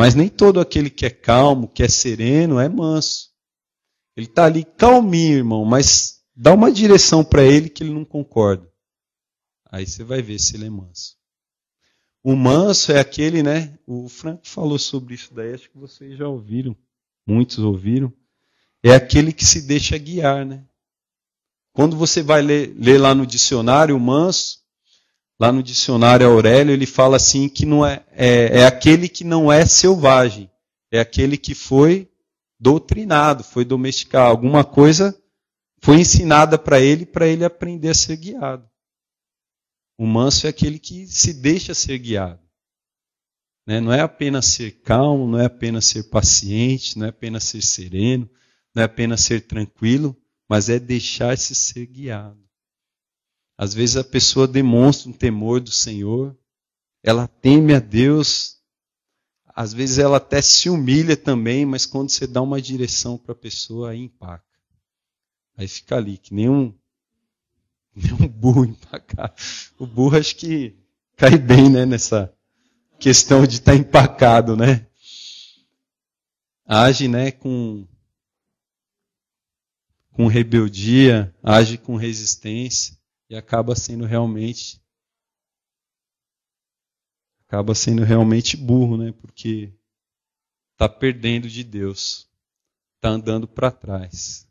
Mas 0.00 0.14
nem 0.14 0.30
todo 0.30 0.60
aquele 0.60 0.88
que 0.88 1.04
é 1.04 1.10
calmo, 1.10 1.68
que 1.68 1.82
é 1.82 1.88
sereno, 1.88 2.58
é 2.58 2.70
manso. 2.70 3.28
Ele 4.16 4.24
está 4.24 4.46
ali 4.46 4.64
calminho, 4.64 5.36
irmão, 5.36 5.62
mas 5.62 6.22
dá 6.34 6.54
uma 6.54 6.72
direção 6.72 7.22
para 7.22 7.44
ele 7.44 7.68
que 7.68 7.84
ele 7.84 7.92
não 7.92 8.02
concorda. 8.02 8.66
Aí 9.70 9.86
você 9.86 10.02
vai 10.02 10.22
ver 10.22 10.38
se 10.38 10.56
ele 10.56 10.64
é 10.64 10.70
manso. 10.70 11.18
O 12.24 12.34
manso 12.34 12.92
é 12.92 12.98
aquele, 12.98 13.42
né? 13.42 13.78
O 13.86 14.08
Franco 14.08 14.48
falou 14.48 14.78
sobre 14.78 15.12
isso 15.12 15.34
daí, 15.34 15.52
acho 15.52 15.68
que 15.68 15.76
vocês 15.76 16.16
já 16.16 16.26
ouviram, 16.26 16.74
muitos 17.26 17.58
ouviram. 17.58 18.10
É 18.82 18.94
aquele 18.94 19.34
que 19.34 19.44
se 19.44 19.60
deixa 19.60 19.98
guiar, 19.98 20.46
né? 20.46 20.64
Quando 21.74 21.94
você 21.94 22.22
vai 22.22 22.40
ler, 22.40 22.74
ler 22.74 22.96
lá 22.96 23.14
no 23.14 23.26
dicionário, 23.26 23.94
o 23.94 24.00
manso, 24.00 24.59
lá 25.40 25.50
no 25.50 25.62
dicionário 25.62 26.26
Aurélio, 26.26 26.74
ele 26.74 26.84
fala 26.84 27.16
assim 27.16 27.48
que 27.48 27.64
não 27.64 27.84
é, 27.84 28.04
é, 28.10 28.60
é 28.60 28.66
aquele 28.66 29.08
que 29.08 29.24
não 29.24 29.50
é 29.50 29.64
selvagem, 29.64 30.50
é 30.92 31.00
aquele 31.00 31.38
que 31.38 31.54
foi 31.54 32.10
doutrinado, 32.60 33.42
foi 33.42 33.64
domesticado, 33.64 34.28
alguma 34.28 34.62
coisa 34.62 35.18
foi 35.82 35.96
ensinada 35.96 36.58
para 36.58 36.78
ele, 36.78 37.06
para 37.06 37.26
ele 37.26 37.42
aprender 37.42 37.88
a 37.88 37.94
ser 37.94 38.16
guiado. 38.16 38.68
O 39.98 40.06
manso 40.06 40.46
é 40.46 40.50
aquele 40.50 40.78
que 40.78 41.06
se 41.06 41.32
deixa 41.32 41.72
ser 41.72 41.96
guiado. 41.98 42.40
Né? 43.66 43.80
Não 43.80 43.92
é 43.92 44.00
apenas 44.00 44.44
ser 44.44 44.82
calmo, 44.82 45.26
não 45.26 45.38
é 45.38 45.46
apenas 45.46 45.86
ser 45.86 46.04
paciente, 46.10 46.98
não 46.98 47.06
é 47.06 47.08
apenas 47.08 47.44
ser 47.44 47.62
sereno, 47.62 48.28
não 48.74 48.82
é 48.82 48.84
apenas 48.84 49.22
ser 49.22 49.46
tranquilo, 49.46 50.14
mas 50.46 50.68
é 50.68 50.78
deixar-se 50.78 51.54
ser 51.54 51.86
guiado. 51.86 52.49
Às 53.60 53.74
vezes 53.74 53.98
a 53.98 54.02
pessoa 54.02 54.48
demonstra 54.48 55.10
um 55.10 55.12
temor 55.12 55.60
do 55.60 55.70
Senhor, 55.70 56.34
ela 57.02 57.28
teme 57.28 57.74
a 57.74 57.78
Deus, 57.78 58.56
às 59.48 59.74
vezes 59.74 59.98
ela 59.98 60.16
até 60.16 60.40
se 60.40 60.70
humilha 60.70 61.14
também, 61.14 61.66
mas 61.66 61.84
quando 61.84 62.08
você 62.08 62.26
dá 62.26 62.40
uma 62.40 62.58
direção 62.58 63.18
para 63.18 63.32
a 63.32 63.36
pessoa, 63.36 63.90
aí 63.90 64.00
empaca. 64.00 64.46
Aí 65.58 65.68
fica 65.68 65.94
ali, 65.94 66.16
que 66.16 66.32
nem 66.32 66.48
um, 66.48 66.74
nem 67.94 68.14
um 68.14 68.28
burro 68.28 68.64
empacado. 68.64 69.34
O 69.78 69.86
burro 69.86 70.16
acho 70.16 70.36
que 70.36 70.74
cai 71.14 71.36
bem 71.36 71.68
né, 71.68 71.84
nessa 71.84 72.32
questão 72.98 73.46
de 73.46 73.56
estar 73.56 73.72
tá 73.72 73.78
empacado, 73.78 74.56
né? 74.56 74.86
Age 76.64 77.08
né, 77.08 77.30
com 77.30 77.86
com 80.12 80.26
rebeldia, 80.28 81.34
age 81.42 81.76
com 81.76 81.94
resistência 81.96 82.98
e 83.30 83.36
acaba 83.36 83.76
sendo 83.76 84.04
realmente 84.04 84.82
acaba 87.46 87.74
sendo 87.74 88.02
realmente 88.02 88.56
burro, 88.56 88.96
né? 88.96 89.12
Porque 89.12 89.72
está 90.72 90.88
perdendo 90.88 91.48
de 91.48 91.64
Deus, 91.64 92.28
está 92.96 93.10
andando 93.10 93.46
para 93.46 93.70
trás. 93.70 94.46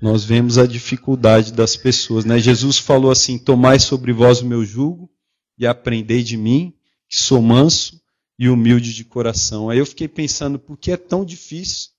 Nós 0.00 0.24
vemos 0.24 0.56
a 0.56 0.66
dificuldade 0.66 1.52
das 1.52 1.76
pessoas, 1.76 2.24
né? 2.24 2.38
Jesus 2.38 2.78
falou 2.78 3.10
assim: 3.10 3.38
"Tomai 3.38 3.78
sobre 3.78 4.12
vós 4.12 4.40
o 4.40 4.46
meu 4.46 4.64
jugo 4.64 5.10
e 5.58 5.66
aprendei 5.66 6.22
de 6.22 6.36
mim, 6.36 6.74
que 7.08 7.16
sou 7.16 7.40
manso 7.40 8.00
e 8.38 8.48
humilde 8.48 8.94
de 8.94 9.04
coração". 9.04 9.70
Aí 9.70 9.78
eu 9.78 9.86
fiquei 9.86 10.08
pensando, 10.08 10.58
por 10.58 10.76
que 10.76 10.92
é 10.92 10.96
tão 10.96 11.24
difícil 11.24 11.90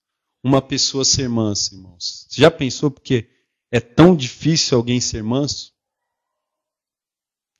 uma 0.43 0.61
pessoa 0.61 1.05
ser 1.05 1.29
mansa, 1.29 1.75
irmãos? 1.75 2.27
Você 2.29 2.41
já 2.41 2.49
pensou 2.49 2.89
porque 2.89 3.29
é 3.71 3.79
tão 3.79 4.15
difícil 4.15 4.77
alguém 4.77 4.99
ser 4.99 5.23
manso? 5.23 5.73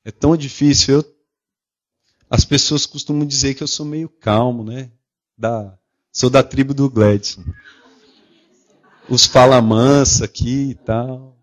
É 0.03 0.11
tão 0.11 0.35
difícil. 0.35 0.95
Eu... 0.95 1.15
As 2.29 2.43
pessoas 2.43 2.85
costumam 2.85 3.25
dizer 3.25 3.53
que 3.53 3.63
eu 3.63 3.67
sou 3.67 3.85
meio 3.85 4.09
calmo, 4.09 4.63
né? 4.63 4.91
Da... 5.37 5.77
Sou 6.11 6.29
da 6.29 6.43
tribo 6.43 6.73
do 6.73 6.89
Gladson. 6.89 7.43
Os 9.09 9.25
fala 9.25 9.61
mansa 9.61 10.25
aqui 10.25 10.71
e 10.71 10.75
tal. 10.75 11.37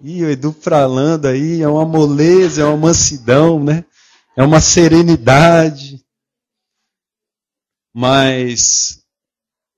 E 0.00 0.24
o 0.24 0.30
Edu 0.30 0.52
falando 0.52 1.26
aí 1.26 1.62
é 1.62 1.68
uma 1.68 1.84
moleza, 1.84 2.62
é 2.62 2.64
uma 2.64 2.76
mansidão, 2.76 3.62
né? 3.62 3.84
É 4.36 4.42
uma 4.42 4.60
serenidade. 4.60 6.04
Mas 7.92 9.01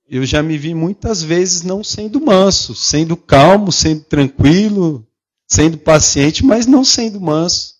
eu 0.07 0.25
já 0.25 0.43
me 0.43 0.57
vi 0.57 0.73
muitas 0.73 1.23
vezes 1.23 1.63
não 1.63 1.83
sendo 1.83 2.21
manso, 2.21 2.75
sendo 2.75 3.17
calmo, 3.17 3.71
sendo 3.71 4.03
tranquilo, 4.03 5.07
sendo 5.47 5.77
paciente, 5.77 6.45
mas 6.45 6.67
não 6.67 6.83
sendo 6.83 7.19
manso. 7.19 7.75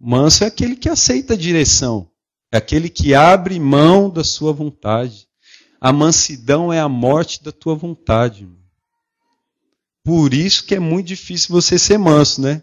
Manso 0.00 0.44
é 0.44 0.48
aquele 0.48 0.76
que 0.76 0.88
aceita 0.88 1.34
a 1.34 1.36
direção, 1.36 2.10
é 2.52 2.56
aquele 2.56 2.88
que 2.88 3.14
abre 3.14 3.58
mão 3.58 4.10
da 4.10 4.24
sua 4.24 4.52
vontade. 4.52 5.28
A 5.80 5.92
mansidão 5.92 6.72
é 6.72 6.80
a 6.80 6.88
morte 6.88 7.42
da 7.42 7.52
tua 7.52 7.76
vontade. 7.76 8.48
Por 10.02 10.34
isso 10.34 10.64
que 10.64 10.74
é 10.74 10.80
muito 10.80 11.06
difícil 11.06 11.50
você 11.50 11.78
ser 11.78 11.98
manso, 11.98 12.40
né? 12.40 12.62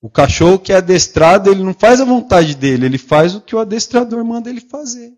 O 0.00 0.10
cachorro 0.10 0.58
que 0.58 0.72
é 0.72 0.76
adestrado, 0.76 1.50
ele 1.50 1.62
não 1.62 1.72
faz 1.72 2.00
a 2.00 2.04
vontade 2.04 2.54
dele, 2.54 2.86
ele 2.86 2.98
faz 2.98 3.34
o 3.34 3.40
que 3.40 3.56
o 3.56 3.58
adestrador 3.58 4.22
manda 4.24 4.50
ele 4.50 4.60
fazer. 4.60 5.12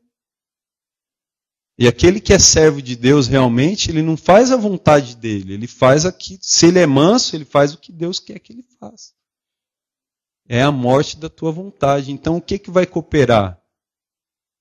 E 1.79 1.87
aquele 1.87 2.21
que 2.21 2.33
é 2.33 2.39
servo 2.39 2.81
de 2.81 2.97
Deus 2.97 3.29
realmente, 3.29 3.91
ele 3.91 4.01
não 4.01 4.17
faz 4.17 4.51
a 4.51 4.57
vontade 4.57 5.15
dele, 5.15 5.53
ele 5.53 5.67
faz 5.67 6.07
aqui. 6.07 6.39
Se 6.41 6.67
ele 6.67 6.79
é 6.79 6.87
manso, 6.87 7.37
ele 7.37 7.45
faz 7.45 7.75
o 7.75 7.79
que 7.79 7.93
Deus 7.93 8.19
quer 8.19 8.39
que 8.39 8.53
ele 8.53 8.65
faça. 8.81 9.13
É 10.49 10.63
a 10.63 10.73
morte 10.73 11.19
da 11.19 11.29
tua 11.29 11.53
vontade. 11.53 12.11
Então, 12.11 12.37
o 12.37 12.41
que, 12.41 12.59
que 12.59 12.71
vai 12.71 12.87
cooperar? 12.87 13.61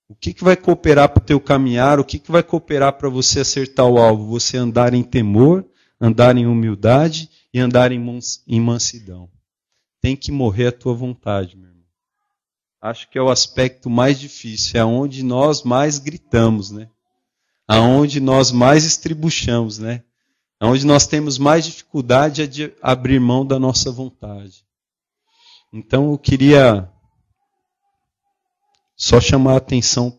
O 0.09 0.15
que, 0.15 0.33
que 0.33 0.43
vai 0.43 0.57
cooperar 0.57 1.09
para 1.09 1.21
o 1.21 1.25
teu 1.25 1.39
caminhar? 1.39 1.99
O 1.99 2.03
que, 2.03 2.19
que 2.19 2.31
vai 2.31 2.43
cooperar 2.43 2.93
para 2.93 3.09
você 3.09 3.39
acertar 3.39 3.87
o 3.87 3.97
alvo? 3.97 4.25
Você 4.27 4.57
andar 4.57 4.93
em 4.93 5.03
temor, 5.03 5.65
andar 5.99 6.35
em 6.37 6.45
humildade 6.45 7.29
e 7.53 7.59
andar 7.59 7.91
em, 7.91 8.19
em 8.47 8.59
mansidão. 8.59 9.29
Tem 10.01 10.15
que 10.15 10.31
morrer 10.31 10.67
a 10.67 10.71
tua 10.71 10.93
vontade, 10.93 11.55
meu 11.55 11.69
irmão. 11.69 11.85
Acho 12.81 13.09
que 13.09 13.17
é 13.17 13.21
o 13.21 13.29
aspecto 13.29 13.89
mais 13.89 14.19
difícil, 14.19 14.79
é 14.79 14.85
onde 14.85 15.23
nós 15.23 15.63
mais 15.63 15.97
gritamos, 15.97 16.69
né? 16.69 16.89
Aonde 17.67 18.19
nós 18.19 18.51
mais 18.51 18.85
estribuchamos, 18.85 19.79
né? 19.79 20.03
Aonde 20.59 20.85
nós 20.85 21.05
temos 21.05 21.37
mais 21.37 21.65
dificuldade 21.65 22.47
de 22.47 22.73
abrir 22.81 23.19
mão 23.19 23.45
da 23.45 23.59
nossa 23.59 23.91
vontade. 23.91 24.65
Então 25.73 26.11
eu 26.11 26.17
queria 26.17 26.89
só 28.95 29.19
chamar 29.19 29.53
a 29.53 29.57
atenção 29.57 30.17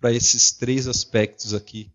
para 0.00 0.12
esses 0.12 0.52
três 0.52 0.88
aspectos 0.88 1.52
aqui 1.52 1.92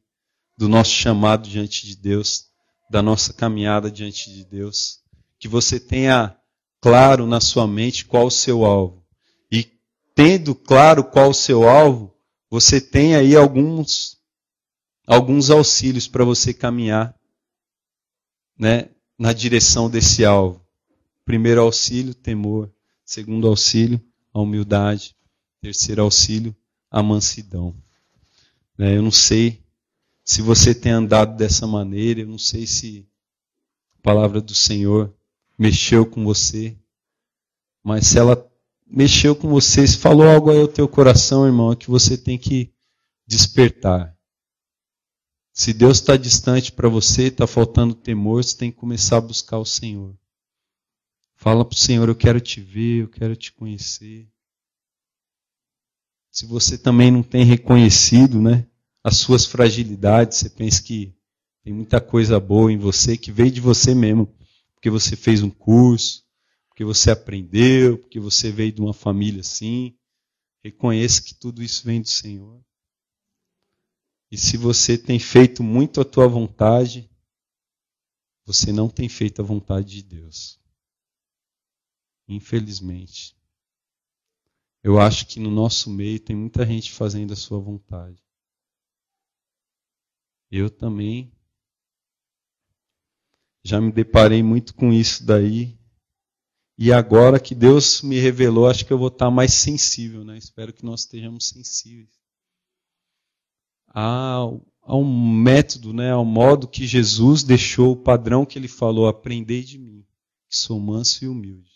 do 0.58 0.70
nosso 0.70 0.92
chamado 0.92 1.50
diante 1.50 1.88
de 1.88 1.96
Deus, 1.96 2.46
da 2.90 3.02
nossa 3.02 3.34
caminhada 3.34 3.90
diante 3.90 4.32
de 4.32 4.46
Deus, 4.46 5.00
que 5.40 5.48
você 5.48 5.80
tenha 5.80 6.38
claro 6.80 7.26
na 7.26 7.42
sua 7.42 7.68
mente 7.68 8.06
qual 8.06 8.28
o 8.28 8.32
seu 8.32 8.64
alvo. 8.64 9.04
E 9.52 9.68
tendo 10.14 10.54
claro 10.54 11.04
qual 11.04 11.32
o 11.32 11.34
seu 11.34 11.68
alvo, 11.68 12.14
você 12.50 12.80
tem 12.80 13.16
aí 13.16 13.36
alguns 13.36 14.15
alguns 15.06 15.50
auxílios 15.50 16.08
para 16.08 16.24
você 16.24 16.54
caminhar 16.54 17.16
né, 18.58 18.90
na 19.18 19.34
direção 19.34 19.90
desse 19.90 20.26
alvo. 20.26 20.66
Primeiro 21.24 21.62
auxílio, 21.62 22.14
temor. 22.14 22.72
Segundo 23.04 23.48
auxílio, 23.48 24.02
a 24.34 24.40
humildade. 24.40 25.16
Terceiro 25.62 26.02
auxílio, 26.02 26.56
a 26.90 27.02
mansidão. 27.02 27.76
Né, 28.78 28.98
eu 28.98 29.02
não 29.02 29.12
sei 29.12 29.64
se 30.24 30.42
você 30.42 30.74
tem 30.74 30.92
andado 30.92 31.38
dessa 31.38 31.68
maneira, 31.68 32.22
eu 32.22 32.28
não 32.28 32.38
sei 32.38 32.66
se 32.66 33.08
a 34.00 34.02
palavra 34.02 34.42
do 34.42 34.56
Senhor 34.56 35.14
mexeu 35.58 36.06
com 36.06 36.24
você, 36.24 36.76
mas 37.84 38.08
se 38.08 38.18
ela 38.18 38.52
mexeu 38.88 39.36
com 39.36 39.48
você, 39.50 39.88
se 39.88 39.98
falou 39.98 40.28
algo 40.28 40.50
aí 40.50 40.60
ao 40.60 40.68
teu 40.68 40.88
coração, 40.88 41.46
irmão, 41.46 41.72
é 41.72 41.76
que 41.76 41.90
você 41.90 42.18
tem 42.18 42.38
que 42.38 42.74
despertar. 43.28 44.15
Se 45.58 45.72
Deus 45.72 46.00
está 46.00 46.18
distante 46.18 46.70
para 46.70 46.90
você, 46.90 47.28
está 47.28 47.48
faltando 47.48 47.96
temor, 47.96 48.44
você 48.44 48.58
tem 48.58 48.70
que 48.70 48.78
começar 48.78 49.18
a 49.18 49.22
buscar 49.22 49.58
o 49.58 49.64
Senhor. 49.64 50.14
Fala 51.34 51.64
para 51.64 51.74
o 51.74 51.80
Senhor, 51.80 52.10
eu 52.10 52.16
quero 52.16 52.42
te 52.42 52.60
ver, 52.60 53.04
eu 53.04 53.08
quero 53.08 53.38
te 53.38 53.54
conhecer. 53.54 54.30
Se 56.30 56.46
você 56.46 56.78
também 56.78 57.10
não 57.10 57.24
tem 57.24 57.46
reconhecido 57.46 58.42
né, 58.42 58.68
as 59.02 59.16
suas 59.16 59.46
fragilidades, 59.46 60.40
você 60.40 60.50
pensa 60.50 60.84
que 60.84 61.16
tem 61.64 61.72
muita 61.72 62.02
coisa 62.02 62.38
boa 62.38 62.70
em 62.70 62.78
você, 62.78 63.16
que 63.16 63.32
veio 63.32 63.50
de 63.50 63.62
você 63.62 63.96
mesmo, 63.96 64.28
porque 64.74 64.90
você 64.90 65.16
fez 65.16 65.42
um 65.42 65.50
curso, 65.50 66.26
porque 66.68 66.84
você 66.84 67.12
aprendeu, 67.12 67.98
porque 67.98 68.20
você 68.20 68.52
veio 68.52 68.74
de 68.74 68.82
uma 68.82 68.94
família 68.94 69.40
assim. 69.40 69.96
Reconheça 70.62 71.22
que 71.22 71.34
tudo 71.34 71.64
isso 71.64 71.86
vem 71.86 72.02
do 72.02 72.10
Senhor. 72.10 72.62
E 74.36 74.38
se 74.38 74.58
você 74.58 74.98
tem 74.98 75.18
feito 75.18 75.64
muito 75.64 76.02
a 76.02 76.04
tua 76.04 76.28
vontade, 76.28 77.10
você 78.46 78.70
não 78.70 78.90
tem 78.90 79.08
feito 79.08 79.42
a 79.42 79.46
vontade 79.46 79.88
de 79.88 80.04
Deus. 80.04 80.60
Infelizmente. 82.28 83.34
Eu 84.84 85.00
acho 85.00 85.26
que 85.26 85.40
no 85.40 85.50
nosso 85.50 85.90
meio 85.90 86.20
tem 86.20 86.36
muita 86.36 86.66
gente 86.66 86.92
fazendo 86.92 87.32
a 87.32 87.36
sua 87.38 87.60
vontade. 87.60 88.22
Eu 90.52 90.70
também 90.70 91.32
já 93.64 93.80
me 93.80 93.90
deparei 93.90 94.44
muito 94.44 94.76
com 94.76 94.92
isso 94.92 95.26
daí 95.26 95.80
e 96.78 96.92
agora 96.92 97.40
que 97.40 97.56
Deus 97.56 98.02
me 98.02 98.20
revelou, 98.20 98.68
acho 98.68 98.86
que 98.86 98.92
eu 98.92 99.00
vou 99.00 99.08
estar 99.08 99.32
mais 99.32 99.54
sensível, 99.54 100.26
né? 100.26 100.38
Espero 100.38 100.74
que 100.74 100.84
nós 100.84 101.04
estejamos 101.04 101.48
sensíveis. 101.48 102.25
Há 103.98 104.46
um 104.90 105.42
método, 105.42 105.94
né? 105.94 106.12
Ao 106.12 106.26
modo 106.26 106.68
que 106.68 106.86
Jesus 106.86 107.44
deixou 107.44 107.94
o 107.94 107.96
padrão 107.96 108.46
que 108.46 108.60
ele 108.60 108.68
falou: 108.68 109.08
aprendei 109.08 109.64
de 109.64 109.80
mim, 109.80 110.06
que 110.50 110.58
sou 110.58 110.80
manso 110.80 111.24
e 111.24 111.28
humilde. 111.30 111.72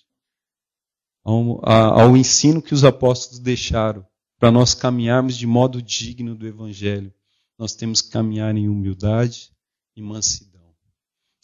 Ao, 1.24 1.66
ao 1.70 2.18
ensino 2.18 2.62
que 2.62 2.74
os 2.74 2.84
apóstolos 2.84 3.40
deixaram 3.40 4.06
para 4.38 4.52
nós 4.52 4.74
caminharmos 4.74 5.38
de 5.38 5.48
modo 5.48 5.82
digno 5.82 6.36
do 6.36 6.46
Evangelho, 6.46 7.14
nós 7.58 7.74
temos 7.74 8.02
que 8.02 8.10
caminhar 8.10 8.56
em 8.56 8.68
humildade 8.68 9.52
e 9.96 10.02
mansidão. 10.02 10.74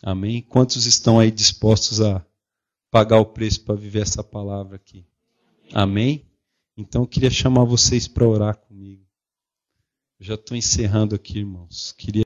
Amém? 0.04 0.42
Quantos 0.42 0.86
estão 0.86 1.20
aí 1.20 1.32
dispostos 1.32 2.02
a 2.02 2.26
pagar 2.92 3.20
o 3.20 3.26
preço 3.26 3.64
para 3.64 3.76
viver 3.76 4.02
essa 4.02 4.24
palavra 4.24 4.78
aqui. 4.78 5.06
Amém? 5.74 6.26
Então 6.78 7.04
eu 7.04 7.08
queria 7.08 7.30
chamar 7.30 7.66
vocês 7.66 8.08
para 8.08 8.28
orar 8.28 8.58
comigo. 8.58 9.05
Já 10.19 10.36
estou 10.36 10.56
encerrando 10.56 11.13
aqui, 11.13 11.39
irmãos. 11.39 11.91
Queria 11.91 12.23